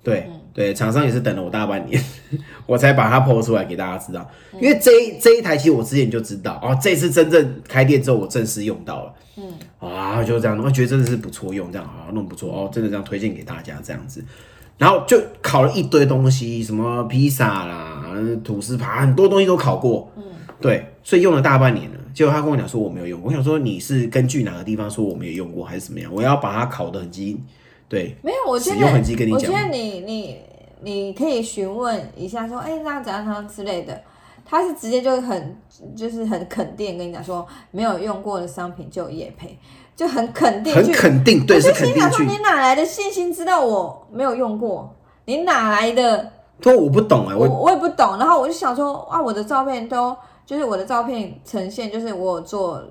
[0.04, 2.04] 对、对，厂商也是等了我大半年，
[2.68, 4.30] 我才把它剖出来给大家知道。
[4.60, 9.14] 因为这一这一台其实我之前就知道，哦，这次真正开店之后我正式用到了。
[9.38, 14.24] 嗯，啊，就这样，我觉得真的是不错用，这样啊，弄不错哦，真的这样推荐给大家这样子。
[14.78, 20.12] 然后就烤了一堆东西，什么披萨啦、吐司扒，很多东西都烤过。
[20.18, 20.24] 嗯，
[20.60, 21.98] 对，所以用了大半年了。
[22.14, 26.12] 结果他跟我讲说我没有用，我想说你是根据哪个地方说我没有用过，还是怎么样？
[26.14, 27.42] 我要把它烤的很精，
[27.92, 30.42] 对，没有，我觉得跟你讲我觉得你你
[30.80, 34.02] 你可以询问一下说，哎、那怎样怎样之类的。
[34.46, 35.58] 他是直接就很
[35.94, 39.60] 就是很肯定跟你讲说，没有用过的商品就有业配，
[39.94, 40.94] 就很肯定很去。
[40.94, 42.42] 肯定，对，我是就心想说，肯定去。
[42.42, 44.96] 你哪来的信心知道我没有用过？
[45.26, 46.32] 你哪来的？
[46.62, 48.18] 说我不懂哎、我我我也不懂。
[48.18, 52.84] 然后我就想说，啊，我的照片都就是我的照片呈现，就是我有做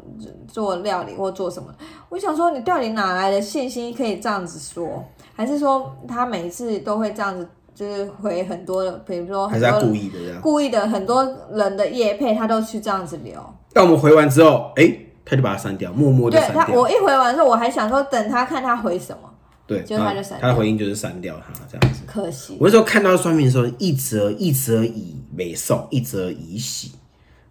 [0.49, 1.69] 做料理或做什么。
[2.09, 5.05] 我想说，你到底哪来的信心可以这样子说？
[5.35, 10.41] 还是说他每一次都会这样子，就是回很多的，比如说还是他很多故意的这样。
[10.43, 13.35] 故意的很多人的夜配，他都去这样子留。
[13.73, 14.93] 但我们回完之后，哎、
[15.25, 16.81] 他就把它删掉，默默的对他，删掉。
[16.81, 19.31] 我一回完之后，我还想说等他看他回什么，
[19.67, 22.03] 对，结果他就删掉他的回应就是删掉他这样子。
[22.07, 22.57] 可惜。
[22.61, 26.93] 我那时候看到双面的时候，一则一则以美送，一则以喜。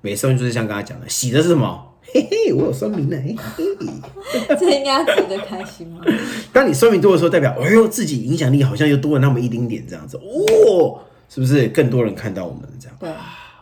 [0.02, 1.86] 美送就是像刚才讲的，喜的是什么？
[2.12, 3.18] 嘿嘿，我有酸民呢。
[3.56, 4.56] 嘿嘿。
[4.58, 6.02] 这应该值得开心吗？
[6.52, 11.68] 当你酸民多的时候，代表哎呦自己影响力好像又多了那么一丁点这样子哦，是不是？
[11.68, 13.10] 更多人看到我们这样，对，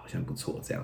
[0.07, 0.81] 像不错这样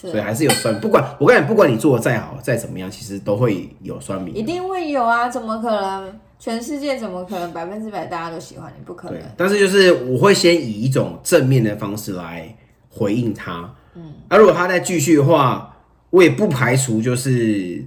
[0.00, 0.80] 子，所以还是有酸。
[0.80, 4.36] 不管我跟你讲，不管你做的再好再怎么样，其实都会有酸民。
[4.36, 6.20] 一定会有啊，怎么可能？
[6.36, 8.84] 全世界怎么可能百分之百大家都喜欢你？
[8.84, 12.54] 不可能。，但是就是我会先以一种正面的方式来
[12.90, 13.72] 回应他。
[13.94, 15.76] 嗯，啊，如果他再继续的话，
[16.10, 17.84] 我也不排除就是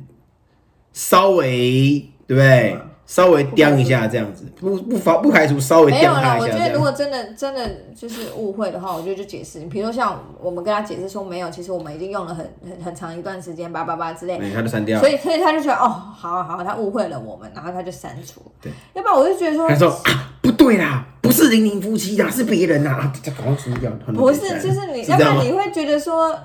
[0.94, 2.78] 稍微对不对？
[3.08, 6.82] 稍微刁一下这样子，不不排不排除稍微没有啦，刁他一我觉得如。
[6.82, 7.66] 果真的真的
[7.96, 9.60] 就是误会的话，我觉得就解释。
[9.60, 14.36] 你比如说像我们跟他解释说没有，其实我们已经用了很很很长一段时间，叭叭叭之类。
[14.38, 15.08] 哎，他就删掉所。
[15.08, 18.42] 以所以他就觉得哦，好好，他误会了我们，然后他就删除。
[18.62, 23.92] 对，要不然我就觉得说他说 啊，不对啦，不是零零夫妻啦，是别人呐，啊这赶快除掉。
[24.14, 25.52] 不是，就是你，要不然你？
[25.52, 26.36] 会觉得说，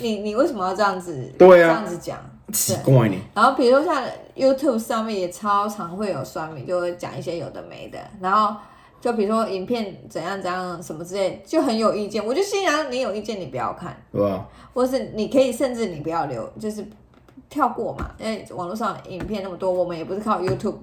[0.00, 1.32] 你你为什么要这样子？
[1.38, 2.18] 对啊这样子讲。
[2.52, 3.16] 奇怪呢。
[3.34, 4.04] 然后比如说像
[4.36, 8.56] YouTube 上面也超常会有酸民，就会讲一些有的没的，然后
[9.00, 12.24] 就比如说影片怎样怎样什么之类，就很有意见。
[12.24, 14.46] 我就心想，你有意见你不要看，对吧？
[14.74, 16.84] 或是你可以甚至你不要留，就是
[17.48, 20.76] 跳过嘛，因为网络上影片那么多，我们也不是靠 YouTube。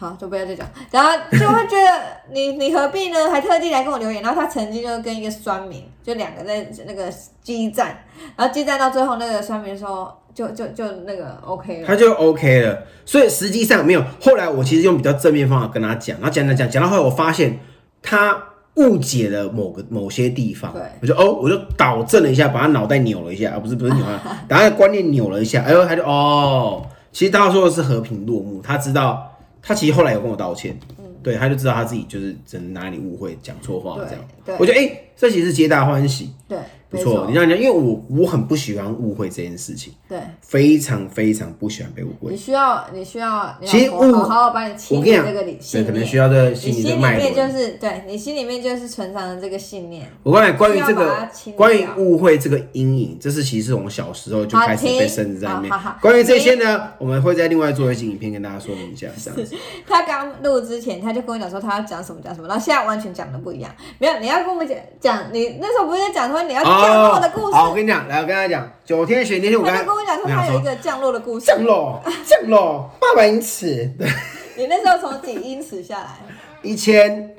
[0.00, 1.90] 好，就不要再讲，然后就会觉得
[2.32, 3.30] 你你何必呢？
[3.30, 4.22] 还特地来跟我留言。
[4.22, 8.02] 然后他曾经就跟一个酸民，就两个在那个激战，
[8.34, 11.86] 然后激战到最后，那个酸民说，就就就那个 OK 了。
[11.86, 12.78] 他就 OK 了。
[13.04, 14.02] 所以实际上没有。
[14.22, 17.60] 后来我其实用比较正面方法跟他讲，然后讲讲讲讲到后来，我发现
[18.00, 18.42] 他
[18.76, 20.72] 误解了某个某些地方。
[20.72, 25.62] 对我就哦，我就导正了一下，把他脑袋扭了一下，啊，不是不是扭了，把他的观念扭了一下。
[25.62, 29.26] 哎呦，他就哦，其实他说的是和平落幕，他知道。
[29.62, 30.78] 他其实后来有跟我道歉，
[31.22, 34.24] 对，他就知道他自己就是真哪里误会，讲错话对这样。
[34.44, 36.58] 对我觉得哎、这其实是皆大欢喜，对，
[36.90, 37.26] 不错。
[37.28, 42.36] 你，这样讲，因为我我很不喜欢误会这件事情，对，非常非常不喜欢被误会你。
[42.36, 45.86] 需要你需要，其实我好好好把你我清理这个理对，信念。
[45.92, 47.24] 可能需要这个心理心里的脉络。
[47.24, 50.10] 面就是对你心里面就是存藏的这个信念。
[50.22, 55.72] 我刚才关于这个关于误会这个阴影，这是其实我们小时候就开始被停深植在里面。
[56.00, 59.56] 关于这些呢，我们会在另外做一期影片跟大家说明一下，这样子。
[59.86, 63.70] 他刚录之前，他就跟我讲说他要讲什么讲什么，然后现在完全讲的不一样。
[63.98, 71.46] 没有，你要跟我们讲讲，你那时候不是在讲说你要降落的故事，哦好，我跟你讲，来，我跟大家讲，九天玄那天我跟他跟我讲说他有一个降落的故事。
[71.46, 74.08] 降落，降落八百英尺，对，
[74.56, 76.18] 你那时候从几英尺下来？
[76.62, 77.34] 一千，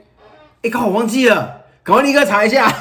[0.63, 2.73] 哎，靠，我忘记了，赶快立刻查一下，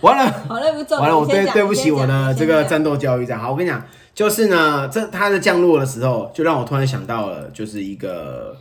[0.00, 0.32] 完了。
[0.48, 0.98] 好，了不重。
[0.98, 2.64] 完了，我对对不起我的这个。
[2.64, 3.40] 战斗教育这样。
[3.40, 3.82] 好，我跟你讲，
[4.14, 8.56] 就是呢，这他的降落的时候，就让我突然想到了，就是一个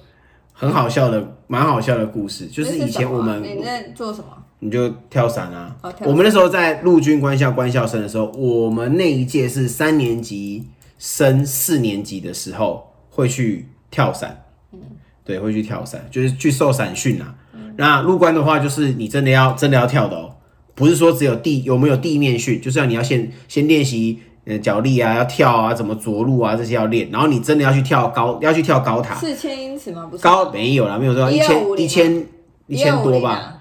[0.53, 4.27] 很好笑的、蛮好笑的故事，就是以前我们你在做什么？
[4.65, 5.91] 你就跳伞啊哦。
[5.91, 14.41] 跳伞我们那时候在陆军官校官校生的时候，我们那一届是三年级升四年级的时候会去跳伞。
[15.23, 17.33] 对，会去跳伞，就是去受伞训啊。
[17.77, 20.35] 那入关的话，就是你真的要真的要跳的哦，
[20.75, 30.07] 不是说只有地有没有地面训，就是要你要先先练习呃脚力啊，要跳啊，怎么着陆啊这些要练，然后你真的要去跳高，要去跳高塔，四千英尺吗？
[30.11, 32.25] 不是高没有啦，没有说一千一千
[32.67, 33.54] 一千多吧。？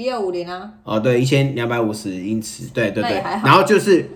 [0.00, 3.22] 一二五零啊，哦，对，一千两百五十英尺，对对对。
[3.44, 4.08] 然后就是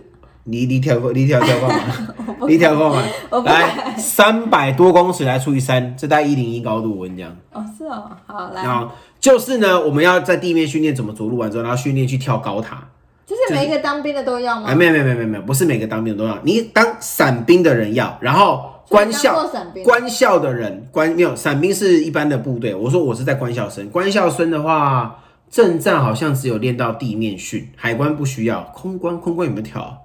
[0.44, 12.86] 离离跳过，离跳跳过嘛，离跳过嘛我，不来三百多公尺来除以三，这大概一零一高度，我跟你讲，哦是哦，好来，然后就是呢，我们要在地面训练怎么着陆完之后，然后训练去跳高塔，
[13.26, 14.66] 就是每一个当兵的都要吗？
[14.68, 19.50] 哎，没有没有没有没有不是每个当兵的都要，你当伞兵的人要，然后官校
[19.82, 25.23] 官校的人官没有伞兵是一般的部队，我说我是在官校生，官校生的话，
[25.54, 30.04] 正战好像只有练到地面训，海关不需要，空关空关有没有跳？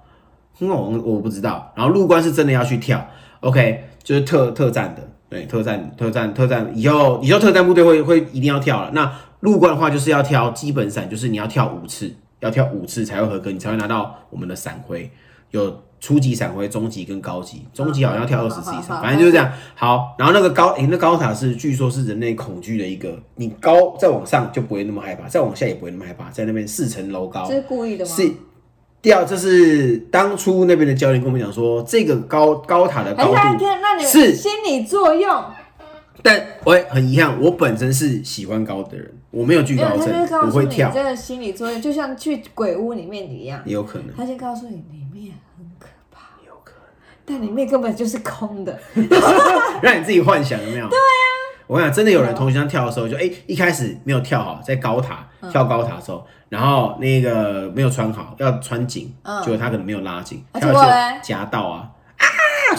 [0.56, 3.04] 空关我我不知道，然后陆关是真的要去跳
[3.40, 8.92] ，OK，就是特特战的，对，特战特战特战，以后以后特战部队会会一定要跳了。
[8.92, 15.10] 那陆关的话就是要跳基本伞，就是你要跳五次，要跳五次才会合格，你才会拿到我们的伞徽，
[15.50, 19.52] 有初级闪回、中级跟高级，中级好像要跳二十次以上，反正就是这样。
[19.74, 28.10] 好，然后那个高，诶、那高塔是据说是人类恐惧的一个，你高再往上就不会那么害怕，再往下也不会那么害怕，在那边四层楼高这，是故意的吗？
[28.10, 28.32] 是
[29.02, 33.64] 第二，这是当初那边的教练跟我们讲说，这个高高塔的高度，
[34.00, 35.44] 是心理作用？
[36.22, 44.82] 但我也很遗憾，我本身是喜欢高的人，我没有惧，高症我会跳，这个心理作用，就像去鬼屋里面一样，也有可能，他先告诉你。
[47.30, 48.76] 但里面根本就是空的。
[49.80, 50.88] 让你自己幻想有没有？
[50.88, 51.22] 对啊，
[51.68, 60.44] 我跟你讲，真的有人同学这样跳的时候，就哎、一开始没有跳好，在高塔嗯跳高塔的时候，然后那个没有穿好，要穿紧，嗯结果他可能没有拉紧，
[61.22, 61.88] 夹到啊
[62.18, 62.24] 啊，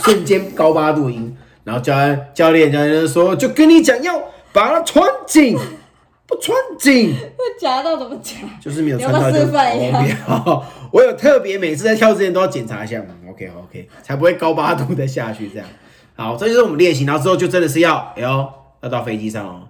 [0.04, 5.58] 瞬间高八度音，然后教练教练教练就说，就跟你讲要把它穿紧。
[6.28, 8.36] 不穿紧，会夹到怎么夹？
[8.62, 10.66] 就是没有你要不要穿到就示范一下我不要。
[10.94, 15.68] 我有特别每次在跳之前都要检查一下，嗯，OK OK，才不会高八度的下去这样。
[16.16, 18.50] 好，这就是我们练习，然后之后就真的是要，哎呦，
[18.82, 19.68] 要到飞机上哦。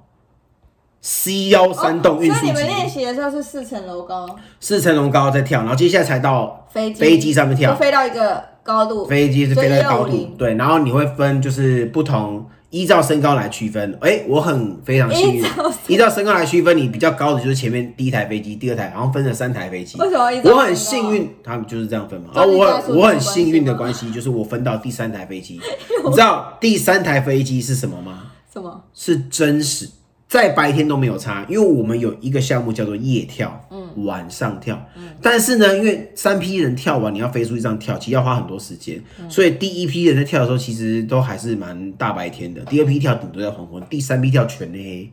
[1.04, 2.52] C 幺三栋运输机。
[2.52, 4.28] 哦所以你们，练习的时候是四层楼高，
[4.60, 7.00] 四层楼高在跳，然后接下来才到飞机。
[7.00, 7.72] 飞机上面跳。
[7.72, 13.96] 就飞到一个高度，飞机是飞在高度所以150，对，然后你会分就是不同依照身高来区分。
[14.02, 15.44] 哎，我很非常幸运
[15.88, 20.00] 依照，身高来区分，你比较高的就是前面第一台飞机，第二台，然后分了三台飞机。
[20.00, 22.32] 为什么依照我很幸运，他们就是这样分嘛。
[22.34, 25.62] 这而我我很幸运的关系就是我分到第三台飞机。
[26.04, 28.32] 你知道第三台飞机是什么吗？
[28.52, 28.84] 什么？
[28.94, 29.88] 是真实，
[30.28, 45.12] 在白天都没有差，因为我们有一个项目叫做夜跳，嗯，晚上跳，嗯，但是呢，因为三批人跳完，你要飞出去这样跳，其实要花很多时间，所以第一批人在跳的时候，其实都还是蛮大白天的，第二批跳顶多在黄昏，第三批跳全黑，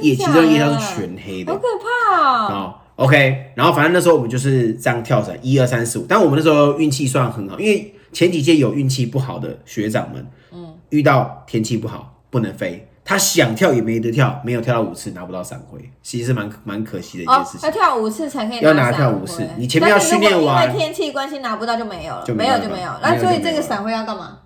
[0.00, 1.52] 夜其假中夜跳是全黑的。
[1.52, 2.48] 好，可怕哦！
[2.50, 6.06] 哦，OK，然后反正那时候我们就是这样跳绳，一二三四五。
[6.08, 17.68] 但我们那时候运气算很好，因为前几届有运气不好的学长们，嗯，遇到天气不好不能飞，他想跳也没得跳，没有跳到五次拿不到闪回，其实是蛮蛮可惜的一件哦事，情。
[17.68, 22.90] 要跳五次才可以要拿伞跳五次你前面要训练完因为天气关系拿不到就没有了，就没有就没有。
[23.02, 24.38] 那所以这个伞徽要干嘛？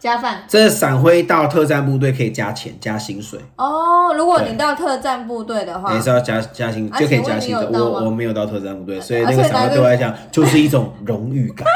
[0.00, 4.14] 加饭这闪挥到特战部队可以加钱加薪水，哦。
[4.16, 7.62] 如果你到特战部队的话也，是要加加薪啊就可以加薪的。
[7.64, 11.66] 有到吗我我没有到特战部队，所以啊那个闪所以哪个挥对我来讲就是一种荣誉感，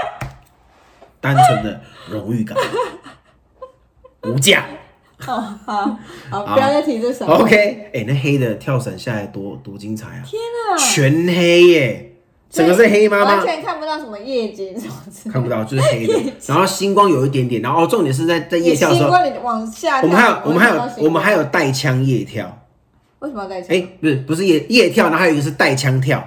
[1.20, 2.56] 单纯的荣誉感，
[4.24, 4.64] 无价。
[5.26, 5.98] 哦，好
[6.30, 7.34] 好，不要再提这伞徽。
[7.34, 10.22] OK，哎、那黑的跳伞下来多多精彩啊！
[10.24, 12.12] 天啊，全黑耶，
[12.50, 15.30] 整个是黑妈妈，完全看不到什么夜景什么的。
[15.30, 16.14] 看不到就是黑的，
[16.46, 22.58] 然后星光有一点点，然后重点是在在夜跳的时候，星光你往下跳，我们还有我们还有我们还有带枪夜跳，
[23.20, 23.76] 为什么要带枪？
[23.76, 26.22] 哎、不是不是夜夜跳，然后还有一个是带枪跳。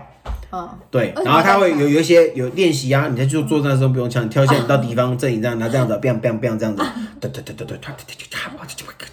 [0.56, 6.82] 嗯，对，然后他会有有一些有练习啊，你在做作战的时候不用枪，你跳下你到敌方阵营这样，拿这样子，biang biang biang 这样子，
[7.20, 7.78] 对对对对对，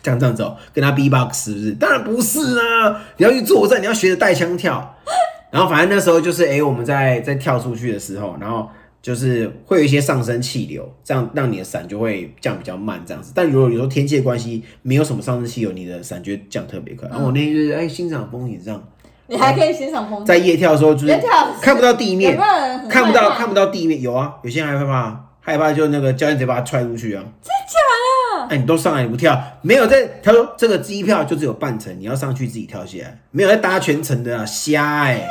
[0.03, 1.73] 这样这样子哦，跟他 B box 是不是？
[1.73, 4.97] 当然不是啊，你要去作战，你要学着带枪跳。
[5.51, 8.69] 然后反正那时候就是，哎、我们在在跳出去的时候，然后
[9.03, 13.33] 就是会有一些上升气流，这样让你的伞就会降比较慢这样子。
[13.35, 17.09] 但如果有时候天气的关系，没有什么上升气流，你的伞就会降特别快。
[17.09, 18.83] 然后我那天就是哎欣赏风景这样。
[19.27, 20.25] 你还可以欣赏风景。
[20.27, 21.21] 在夜跳的时候，就是
[21.61, 22.39] 看不到地面
[22.89, 27.23] 看不到看不到地面，有啊，有些人还害怕，害怕就那个教练直接把他踹出去啊。
[27.41, 28.55] 真假的？
[28.55, 35.27] 哎，你都上来你不跳，没有在他说这个机票就只有半程，你要上去自己跳下来，没有在搭全程的啊，瞎哎、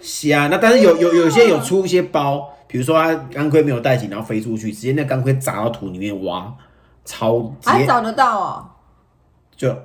[0.00, 0.46] 瞎。
[0.48, 6.52] 那但是有有有些有出一些包，比如说他钢盔没有带紧，然后飞出去，直接那钢盔砸到土里面哇，
[7.04, 8.66] 超直接还找得到哦。
[9.56, 9.76] 就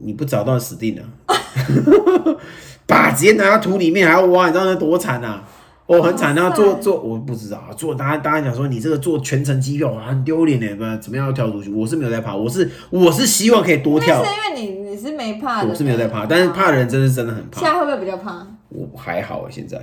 [0.00, 1.02] 你不找到死定了，
[2.86, 5.44] 把直接拿到土里面还要挖，你知道那多惨啊！
[5.86, 6.34] 哦，很惨。
[6.34, 11.70] 然后做做我不知道啊，做大家大家讲说你这个做全程机票啊很丢脸的，不怎么样要跳出去？
[11.70, 17.60] 我是没有在怕，我是我是希望可以多跳那是，因为你你是没怕的，我是没有在怕，但是怕的人真的是真的很怕。
[17.60, 18.46] 现在会不会比较怕？
[18.68, 19.76] 我还好欸现在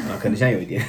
[0.00, 0.82] 啊，可能现在有一点，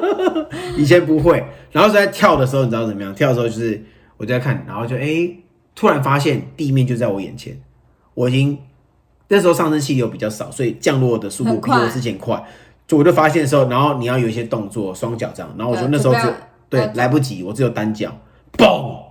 [0.76, 1.42] 以前不会。
[1.70, 3.14] 然后在跳的时候，你知道怎么样？
[3.14, 3.82] 跳的时候就是
[4.18, 5.30] 我就在看，然后就哎、
[5.74, 7.58] 突然发现地面就在我眼前，
[8.14, 8.58] 我已经
[9.28, 12.44] 那时候上升气流比较少，所以降落的速度比我之前快。
[12.86, 16.32] 就我就发现的时候，然后你要有一些动作，双脚这样，然后我就呃那时候只就
[16.68, 18.12] 对呃来不及，我只有单脚，
[18.58, 19.02] 嘣，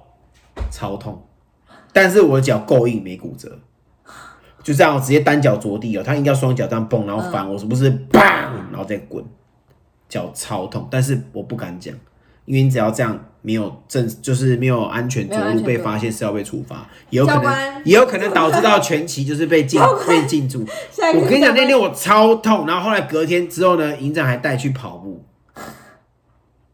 [0.69, 1.23] 超痛，
[1.91, 3.59] 但是我的脚够硬，没骨折。
[4.61, 9.25] 就这样，我直接单脚着地哦，他应该双脚这样蹦，然后翻，我是不是砰，然后再滚，
[10.07, 11.95] 脚超痛，但是我不敢讲，
[12.45, 20.65] 因为你只要这样没有正，就是没有安全着陆没有安全着陆被发现是要被处罚，也有可能官也有可能导致到全旗就是被禁被禁住。
[20.91, 25.23] 下一个我跟你讲，那天我超痛，然后后来隔天之后呢，营长还带去跑步。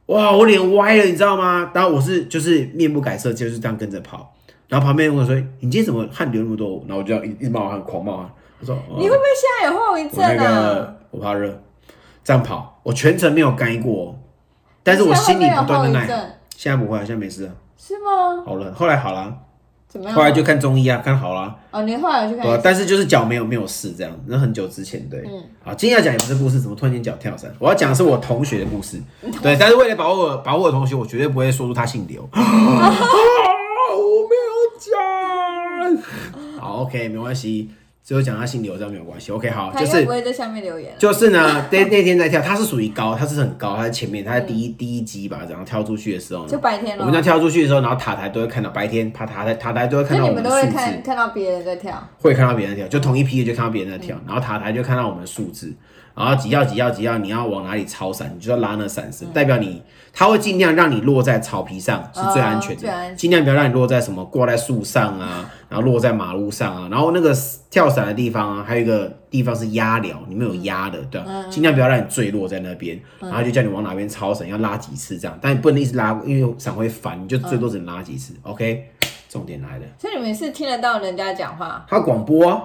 [0.08, 1.70] 哇，我脸歪了，你知道吗？
[1.74, 4.34] 然后我是就是面不改色，就是这样跟着跑。
[4.70, 8.30] 然后旁边人问我说：“你今天怎么汗流那么多？”然后我就这样一一直冒汗，狂冒汗。
[8.60, 10.74] 我说：“哦、你会不会现在有后遗我那症啊？
[10.74, 11.62] 个我怕热，
[12.24, 14.16] 这样跑，我全程没有干过哦，
[14.88, 16.08] 但是我心里不断的耐。
[16.56, 18.42] 现在不会现在没事了，是吗？
[18.46, 18.74] 好了。
[18.74, 19.32] 后来好了，
[19.90, 20.16] 怎么样？
[20.16, 21.54] 后来就看中医啊，看好了。
[21.72, 22.46] 哦，你后来有去看？
[22.46, 25.20] 对啊但是就是脚没有没有事这样，那很久之前对。
[25.28, 27.54] 嗯好，今天要讲也不是故事，怎么突然间脚跳伞？
[27.60, 29.00] 我要讲的是我同学的故事。
[29.44, 32.24] 对，但是为了保护我保护我的同学，我绝对不会说出他姓刘。
[32.32, 36.60] 啊，我没有讲。
[36.60, 37.70] 好，OK，没关系。
[38.08, 39.34] 只有讲他姓刘这样没有关系。
[39.34, 40.96] OK，好，就是不会在下面留言。
[40.98, 47.22] 就是呢，那那天在跳，他是属于高，他是很高，他在前面，他在第一、第一级吧，然后跳出去的时候呢，就白天我们在咯。
[47.22, 55.74] 跳出去的时候，然后塔台都会看到，白天爬塔台塔台都会看那你们都会到我们的数字，看看到别人在跳，会看到别人跳，就同一批的就看到别人在跳，然后塔台就看到我们的数字，
[56.16, 59.84] 然后几号几号几号，你要往哪里超伞，你就要拉那伞绳，代表你
[60.14, 67.36] 他会尽量让你落在草皮上是最安全的，尽量不要让你落在什么挂在树上啊，然后落在马路上啊，然后那个
[67.70, 78.90] 跳伞的地方啊，还有一个地方是压寮，里面有压的，对尽量不要让你坠落在那边，然后就叫你往哪边超伞，要拉几次这样，但你不能一直拉，因为伞会翻，你就最多只能拉几次、o k
[79.30, 82.64] 重点来了，所以你们是听得到人家讲话他广播啊。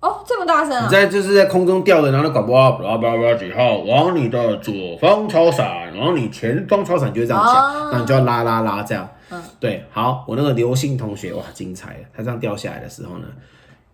[0.00, 0.88] 哦，这么大声你啊！
[0.90, 9.08] 在就是在空中吊着，然后那广播啊，巴拉巴拉巴拉几号往你的左方超伞，往你前方超伞，就会这样讲，哦那你就要拉拉拉这样。
[9.34, 12.00] 嗯对，好，我那个刘姓同学哇，精彩了！
[12.16, 13.26] 他这样掉下来的时候呢，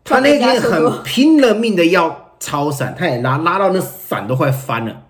[0.04, 5.02] 他那天很拼了命的要超伞，他也拉拉到那伞都快翻了，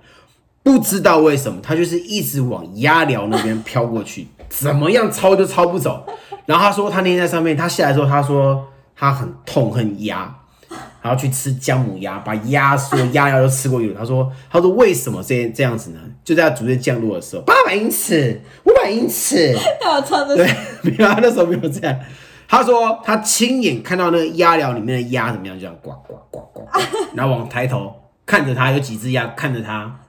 [0.62, 6.06] 不知道为什么，他就是一直往鸭寮那边飘过去，怎么样超都超不走。
[6.46, 8.66] 然后他说他那天在上面，他下来之后，他说
[8.96, 10.34] 他很痛恨鸭，
[11.02, 13.96] 然后去吃姜母鸭，把鸭所有鸭料都吃过一轮。
[13.96, 16.00] 他说他说为什么这这样子呢？
[16.22, 20.46] 就在他逐渐降落的时候，八百英尺，五百英尺，他有唱这对，，
[20.82, 21.98] 没有，他那时候没有这样。
[22.46, 26.80] 他说他亲眼看到那个鸭寮里面的鸭怎么样，就这样呱呱呱呱呱，
[27.14, 27.92] 然后往抬头
[28.26, 30.00] 看着他，有几只鸭看着他，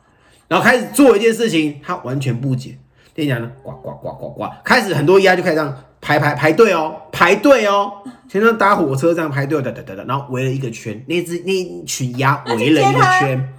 [0.47, 2.77] 然后开始做一件事情，他完全不解。
[3.13, 7.91] 跟你讲呢，呱呱呱呱呱，开始很多鸭就开始这样排排排队哦，排队哦，
[8.29, 13.53] 像那搭火车这样排队，哒哒哒哒，然后围了一个圈，那只那一群鸭围了一个圈。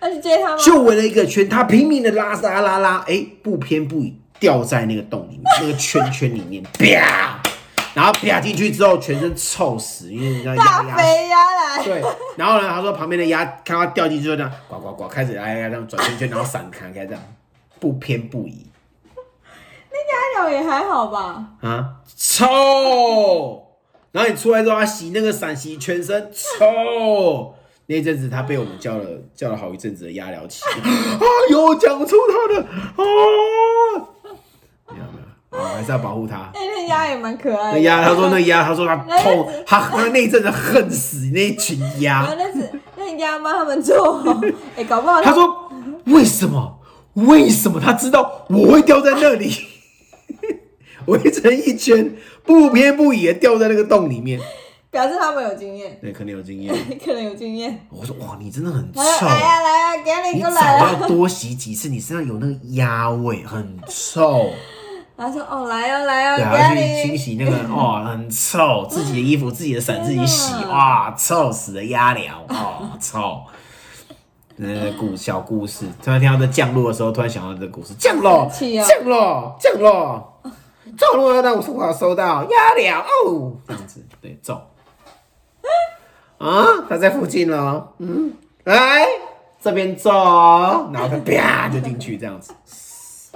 [0.00, 0.56] 要去接他吗？
[0.56, 7.40] 就围了一个圈，他拼命的拉拉拉拉，哎、不偏不倚掉在那个洞里面，那个圈圈里面，啪，
[7.94, 10.96] 然后啪进去之后，全身臭死，因为你知道大鸭鸭。
[10.96, 12.02] 肥鸭来，对，
[12.36, 17.22] 然后呢，他说旁边的鸭看到掉进去之后，这样呱呱呱开始哎呀这样转圈圈，然后散开，开始这样
[17.78, 18.66] 不偏不倚
[20.48, 21.44] 也还好吧？
[21.62, 23.68] 啊，臭。
[24.12, 27.54] 然后你出来之后，他洗那个伞洗全身臭。
[27.86, 33.02] 那一阵子，他被我们叫了叫了好一阵子的鸭疗期， 啊，有讲出他的啊，
[34.90, 35.18] 没有没
[35.50, 36.50] 有，我还是要保护他。
[36.54, 37.78] 哎，那鸭也蛮可爱的。
[37.78, 42.34] 那鸭，他说那鸭， 他说他痛，他他那一阵子恨死那一群然鸭后。
[42.38, 44.22] 那是那鸭妈他们做，
[44.76, 45.44] 哎，搞不好他说
[46.06, 46.78] 为什么？
[47.14, 49.52] 为什么他知道我会掉在那里？
[51.06, 54.40] 围成一圈，不偏不倚的掉在那个洞里面。
[54.90, 56.74] 表示他们有经验，对，可能有经验。
[57.02, 57.86] 可能有经验。
[57.88, 60.98] 我说哇，你真的很臭来呀来呀，给你你早过来了。
[61.00, 64.50] 要多洗几次，你身上有那个鸭味，很臭。
[65.16, 67.08] 然后说哦来呀来呀，对，还要去给你。
[67.08, 73.40] 清洗那个哦，很臭，自己的衣服、自己的伞自己洗，天哪哇，臭死了鸭寮，哦，臭。
[74.58, 80.31] 呃，故小故事，突然听到这降落的时候，突然想到这个故事，降落，好气哦降落，降落，
[80.96, 84.68] 降落让我我收到鸭寮哦， 这样子，对，走。
[86.38, 88.32] 啊，他在附近了，嗯，
[88.64, 89.06] 来
[89.60, 90.10] 这边走，
[90.92, 92.52] 然后他啪就进去这样子。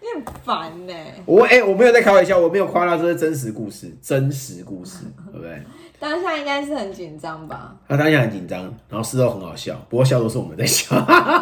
[0.00, 0.94] 你很烦呢。
[1.26, 4.98] 我哎、我没有在开玩笑，我没有夸大，这是真实故事，真实故事，
[5.32, 5.62] 对不对？
[5.98, 7.74] 当下应该是很紧张吧？
[7.88, 10.94] 他当下很紧张，然后事后很好笑，不过笑都是我们在笑，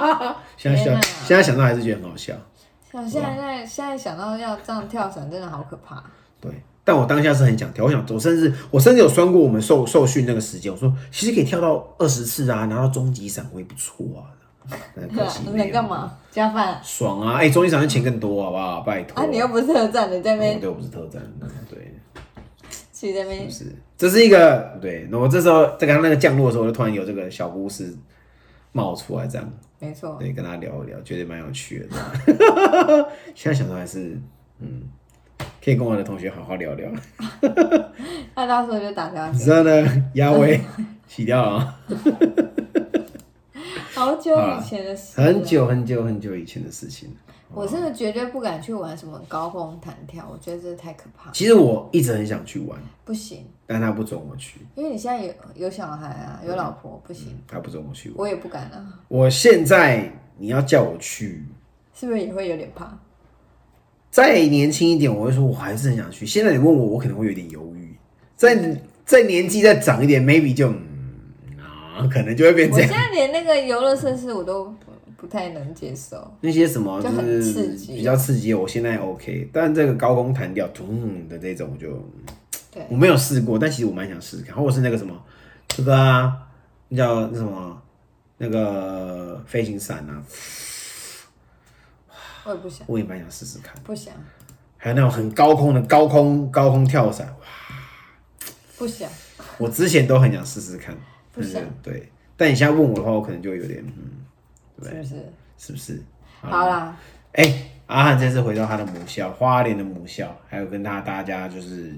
[0.57, 0.91] 现在笑
[1.27, 2.35] 现在想到还是觉得很好笑，
[2.91, 6.03] 像现在现在想到要这样跳伞，真的好可怕。
[6.41, 6.51] 对。
[6.85, 14.33] 但我当下是很想跳，我想，我甚至我甚至有算过我们受受训那个时间，我说其实可以跳到二十次啊，拿到终极伞会不错啊。
[14.95, 15.87] 能干？
[15.87, 16.15] 嘛？
[16.31, 17.37] 加饭爽啊！
[17.37, 18.81] 哎、终极伞的钱更多，好不好？
[18.83, 19.23] 拜托。
[19.23, 19.27] 啊！
[19.31, 21.23] 你又不是特战，你在那哦边对，我不是特战，
[21.71, 21.95] 对。
[22.93, 23.65] 去在那边是，
[23.97, 25.09] 这是一个对。
[25.11, 27.97] 那我这时候在刚刚那个降落的时候，我就突然有这个小故事
[28.73, 29.51] 冒出来，这样
[29.81, 31.87] 没错，对，跟他聊一聊，觉得蛮有趣的。
[33.35, 34.19] 现在想到还是，
[34.59, 34.83] 嗯，
[35.65, 36.91] 可以跟我的同学好好聊聊。
[38.35, 40.61] 那到时候就打电话 你知道呢，牙威
[41.07, 41.81] 洗掉了啊，
[43.95, 45.43] 好久以前的事，很。
[45.45, 47.15] 久很久很久以前的事情。
[47.55, 53.45] 我真的绝对不敢去玩什么高空弹跳，我觉得这太可怕，其实我一直很想去玩，不行。
[53.67, 58.19] 但他不准我去，因为你现在有有小孩啊，有老婆，不行，他不准我去玩。
[58.19, 61.45] 我也不敢啊，我现在你要叫我去，
[61.95, 62.99] 是不是也会有点怕？
[64.11, 66.25] 再年轻一点，我会说我还是很想去。
[66.25, 67.95] 现在你问我，我可能会有点犹豫。
[68.37, 72.91] 再再年纪再长一点，maybe 就嗯啊，可能就会变我这样。
[72.91, 74.75] 现在连那个游乐设施我都
[75.19, 76.33] 不不太能接受。
[76.41, 77.97] 那些什么就很是刺激。
[77.97, 81.89] 比较刺激，我现在 OK，但这个高空弹跳，咚的这种就
[82.71, 82.87] 对。
[82.89, 85.21] 我没有试过，但其实我蛮想试试看，或者是那个什么
[85.67, 86.49] 这个啊，
[86.89, 87.83] 那叫那什么
[88.39, 90.23] 那个飞行伞啊，
[92.47, 93.75] 我也不想，我也蛮想试试看。
[93.83, 94.15] 不想，
[94.77, 97.47] 还有那种很高空的高空高空跳伞，哇。
[98.79, 99.11] 不想，
[99.59, 100.97] 我之前都很想试试看。
[101.33, 101.61] 不想。
[101.83, 104.18] 对对，但你现在问我的话，我可能就有点嗯，
[104.85, 105.33] 是不是？
[105.59, 106.03] 是不是？
[106.41, 106.97] 好啦，
[107.33, 111.95] 哎、阿汉这次回到他的母校花莲的母校，还有跟他大家就是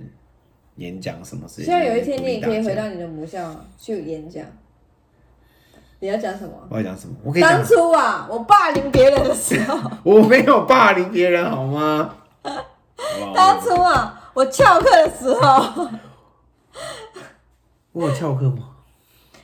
[0.77, 1.65] 演讲什么事情。
[1.67, 2.75] 希望有一天你也可以回。
[2.75, 4.45] 到你的母校去演讲。
[6.03, 6.53] 你要讲什么？
[6.71, 7.15] 我要讲什么？
[7.23, 12.15] 我可以讲当，初啊，我霸凌别人的时候， 我没有霸凌别人好吗？
[13.35, 15.89] 当初啊，我翘课的时候，
[17.93, 18.70] 我有翘课吗？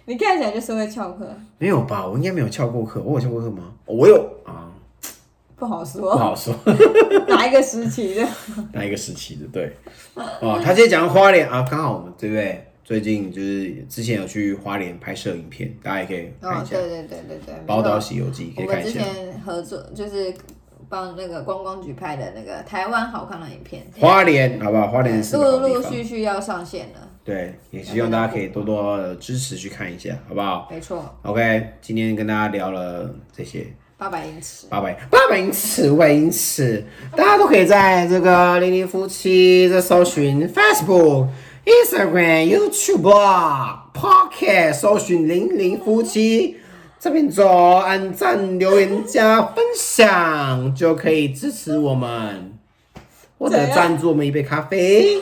[0.07, 1.29] 你看起来就是会翘课，
[1.59, 2.07] 没有吧？
[2.07, 3.03] 我应该没有翘过课。
[3.05, 3.73] 我有翘过课吗？
[3.85, 4.71] 我有啊，
[5.57, 6.55] 不好说不，好说。
[7.29, 8.27] 哪一个时期的？
[8.73, 9.47] 哪一个时期的？
[9.53, 9.77] 对，
[10.15, 12.63] 哦，他今天讲花莲啊，刚好我们对不对？
[12.85, 19.13] 最近就是之前有去花莲拍摄影片，大家也可以看哦，一下《对对对对对，宝岛西游记》，可我们之以看一下。
[19.13, 20.33] 前合作就是
[20.89, 24.87] 帮那个观光局拍的那个台湾好看的影片，花莲好不好？
[24.87, 25.83] 花莲是个陆陆。
[25.83, 33.67] 续续要上线了，对，也希望大家可以多多的支持去看一下，好不好没错，？OK，今天跟大家聊了这些
[33.99, 36.85] 八百英尺，八百八百英尺、五百英尺，
[37.17, 41.27] 大家都可以在这个零零夫妻这搜寻 Facebook、
[41.65, 46.59] Instagram、YouTube、Pocket 搜寻零零夫妻。
[46.99, 52.59] 这边走，按赞、留言、加分享，就可以支持我们，
[53.39, 55.19] 或者赞助我们一杯咖啡。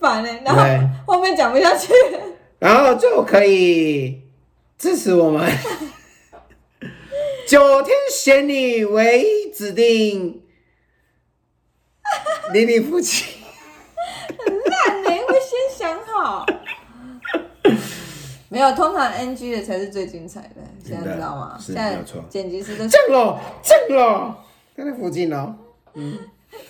[0.00, 1.92] 很烦哎、然后对后面讲不下去，
[2.58, 4.22] 然后就可以
[4.78, 5.46] 支持我们。
[7.46, 10.42] 九天玄女唯一指定
[12.52, 13.40] 零零夫妻，
[14.66, 16.46] 烂呢、会先想好。
[18.48, 21.56] 没有，通常 NG 的才是最精彩的，现在知道吗？
[21.58, 21.98] 是现在
[22.28, 24.44] 剪辑师都降了，降了，
[24.76, 25.54] 在那附近哦，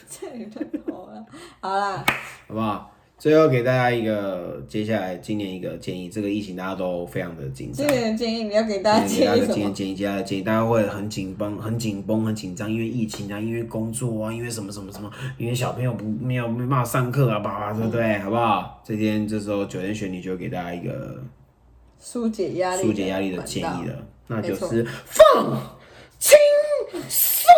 [0.08, 1.24] 这里的头了。
[1.60, 2.04] 好啦，
[2.48, 2.90] 好不好？
[3.20, 7.94] 最后给大家一个接下来今年一个建议，这个疫情大家都非常的紧张今。
[7.94, 9.54] 年的建议你要给大家给大家建议什么？
[9.54, 18.18] 建议建议，接下来建议大家会很紧绷、很紧绷、很紧张，因为疫情啊，因为工作啊，因为什么什么什么，因为小朋友不没有没办法上课啊，爸爸，对不对？
[18.20, 18.82] 好不好？
[18.82, 21.22] 这天这时候九天玄女就给大家一个
[21.98, 25.76] 疏解压力，疏解压力的建议了，那就是放
[26.18, 26.38] 轻
[27.06, 27.52] 松。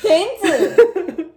[0.00, 1.28] 停止。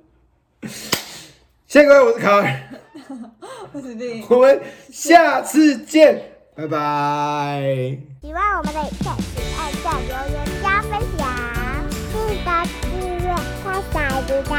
[1.71, 2.61] 谢谢各位，我是卡尔，
[3.71, 4.61] 我是丁，我们
[4.91, 6.21] 下次见，
[6.53, 7.61] 拜拜。
[8.21, 11.29] 喜欢我们的影片，请按下留言加分享，
[12.11, 12.49] 记得
[12.81, 14.53] 订阅开小知道。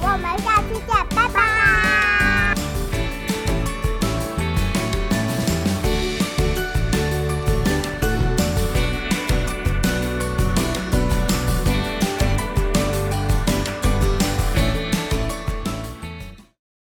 [0.00, 2.13] 我们下次见，拜拜。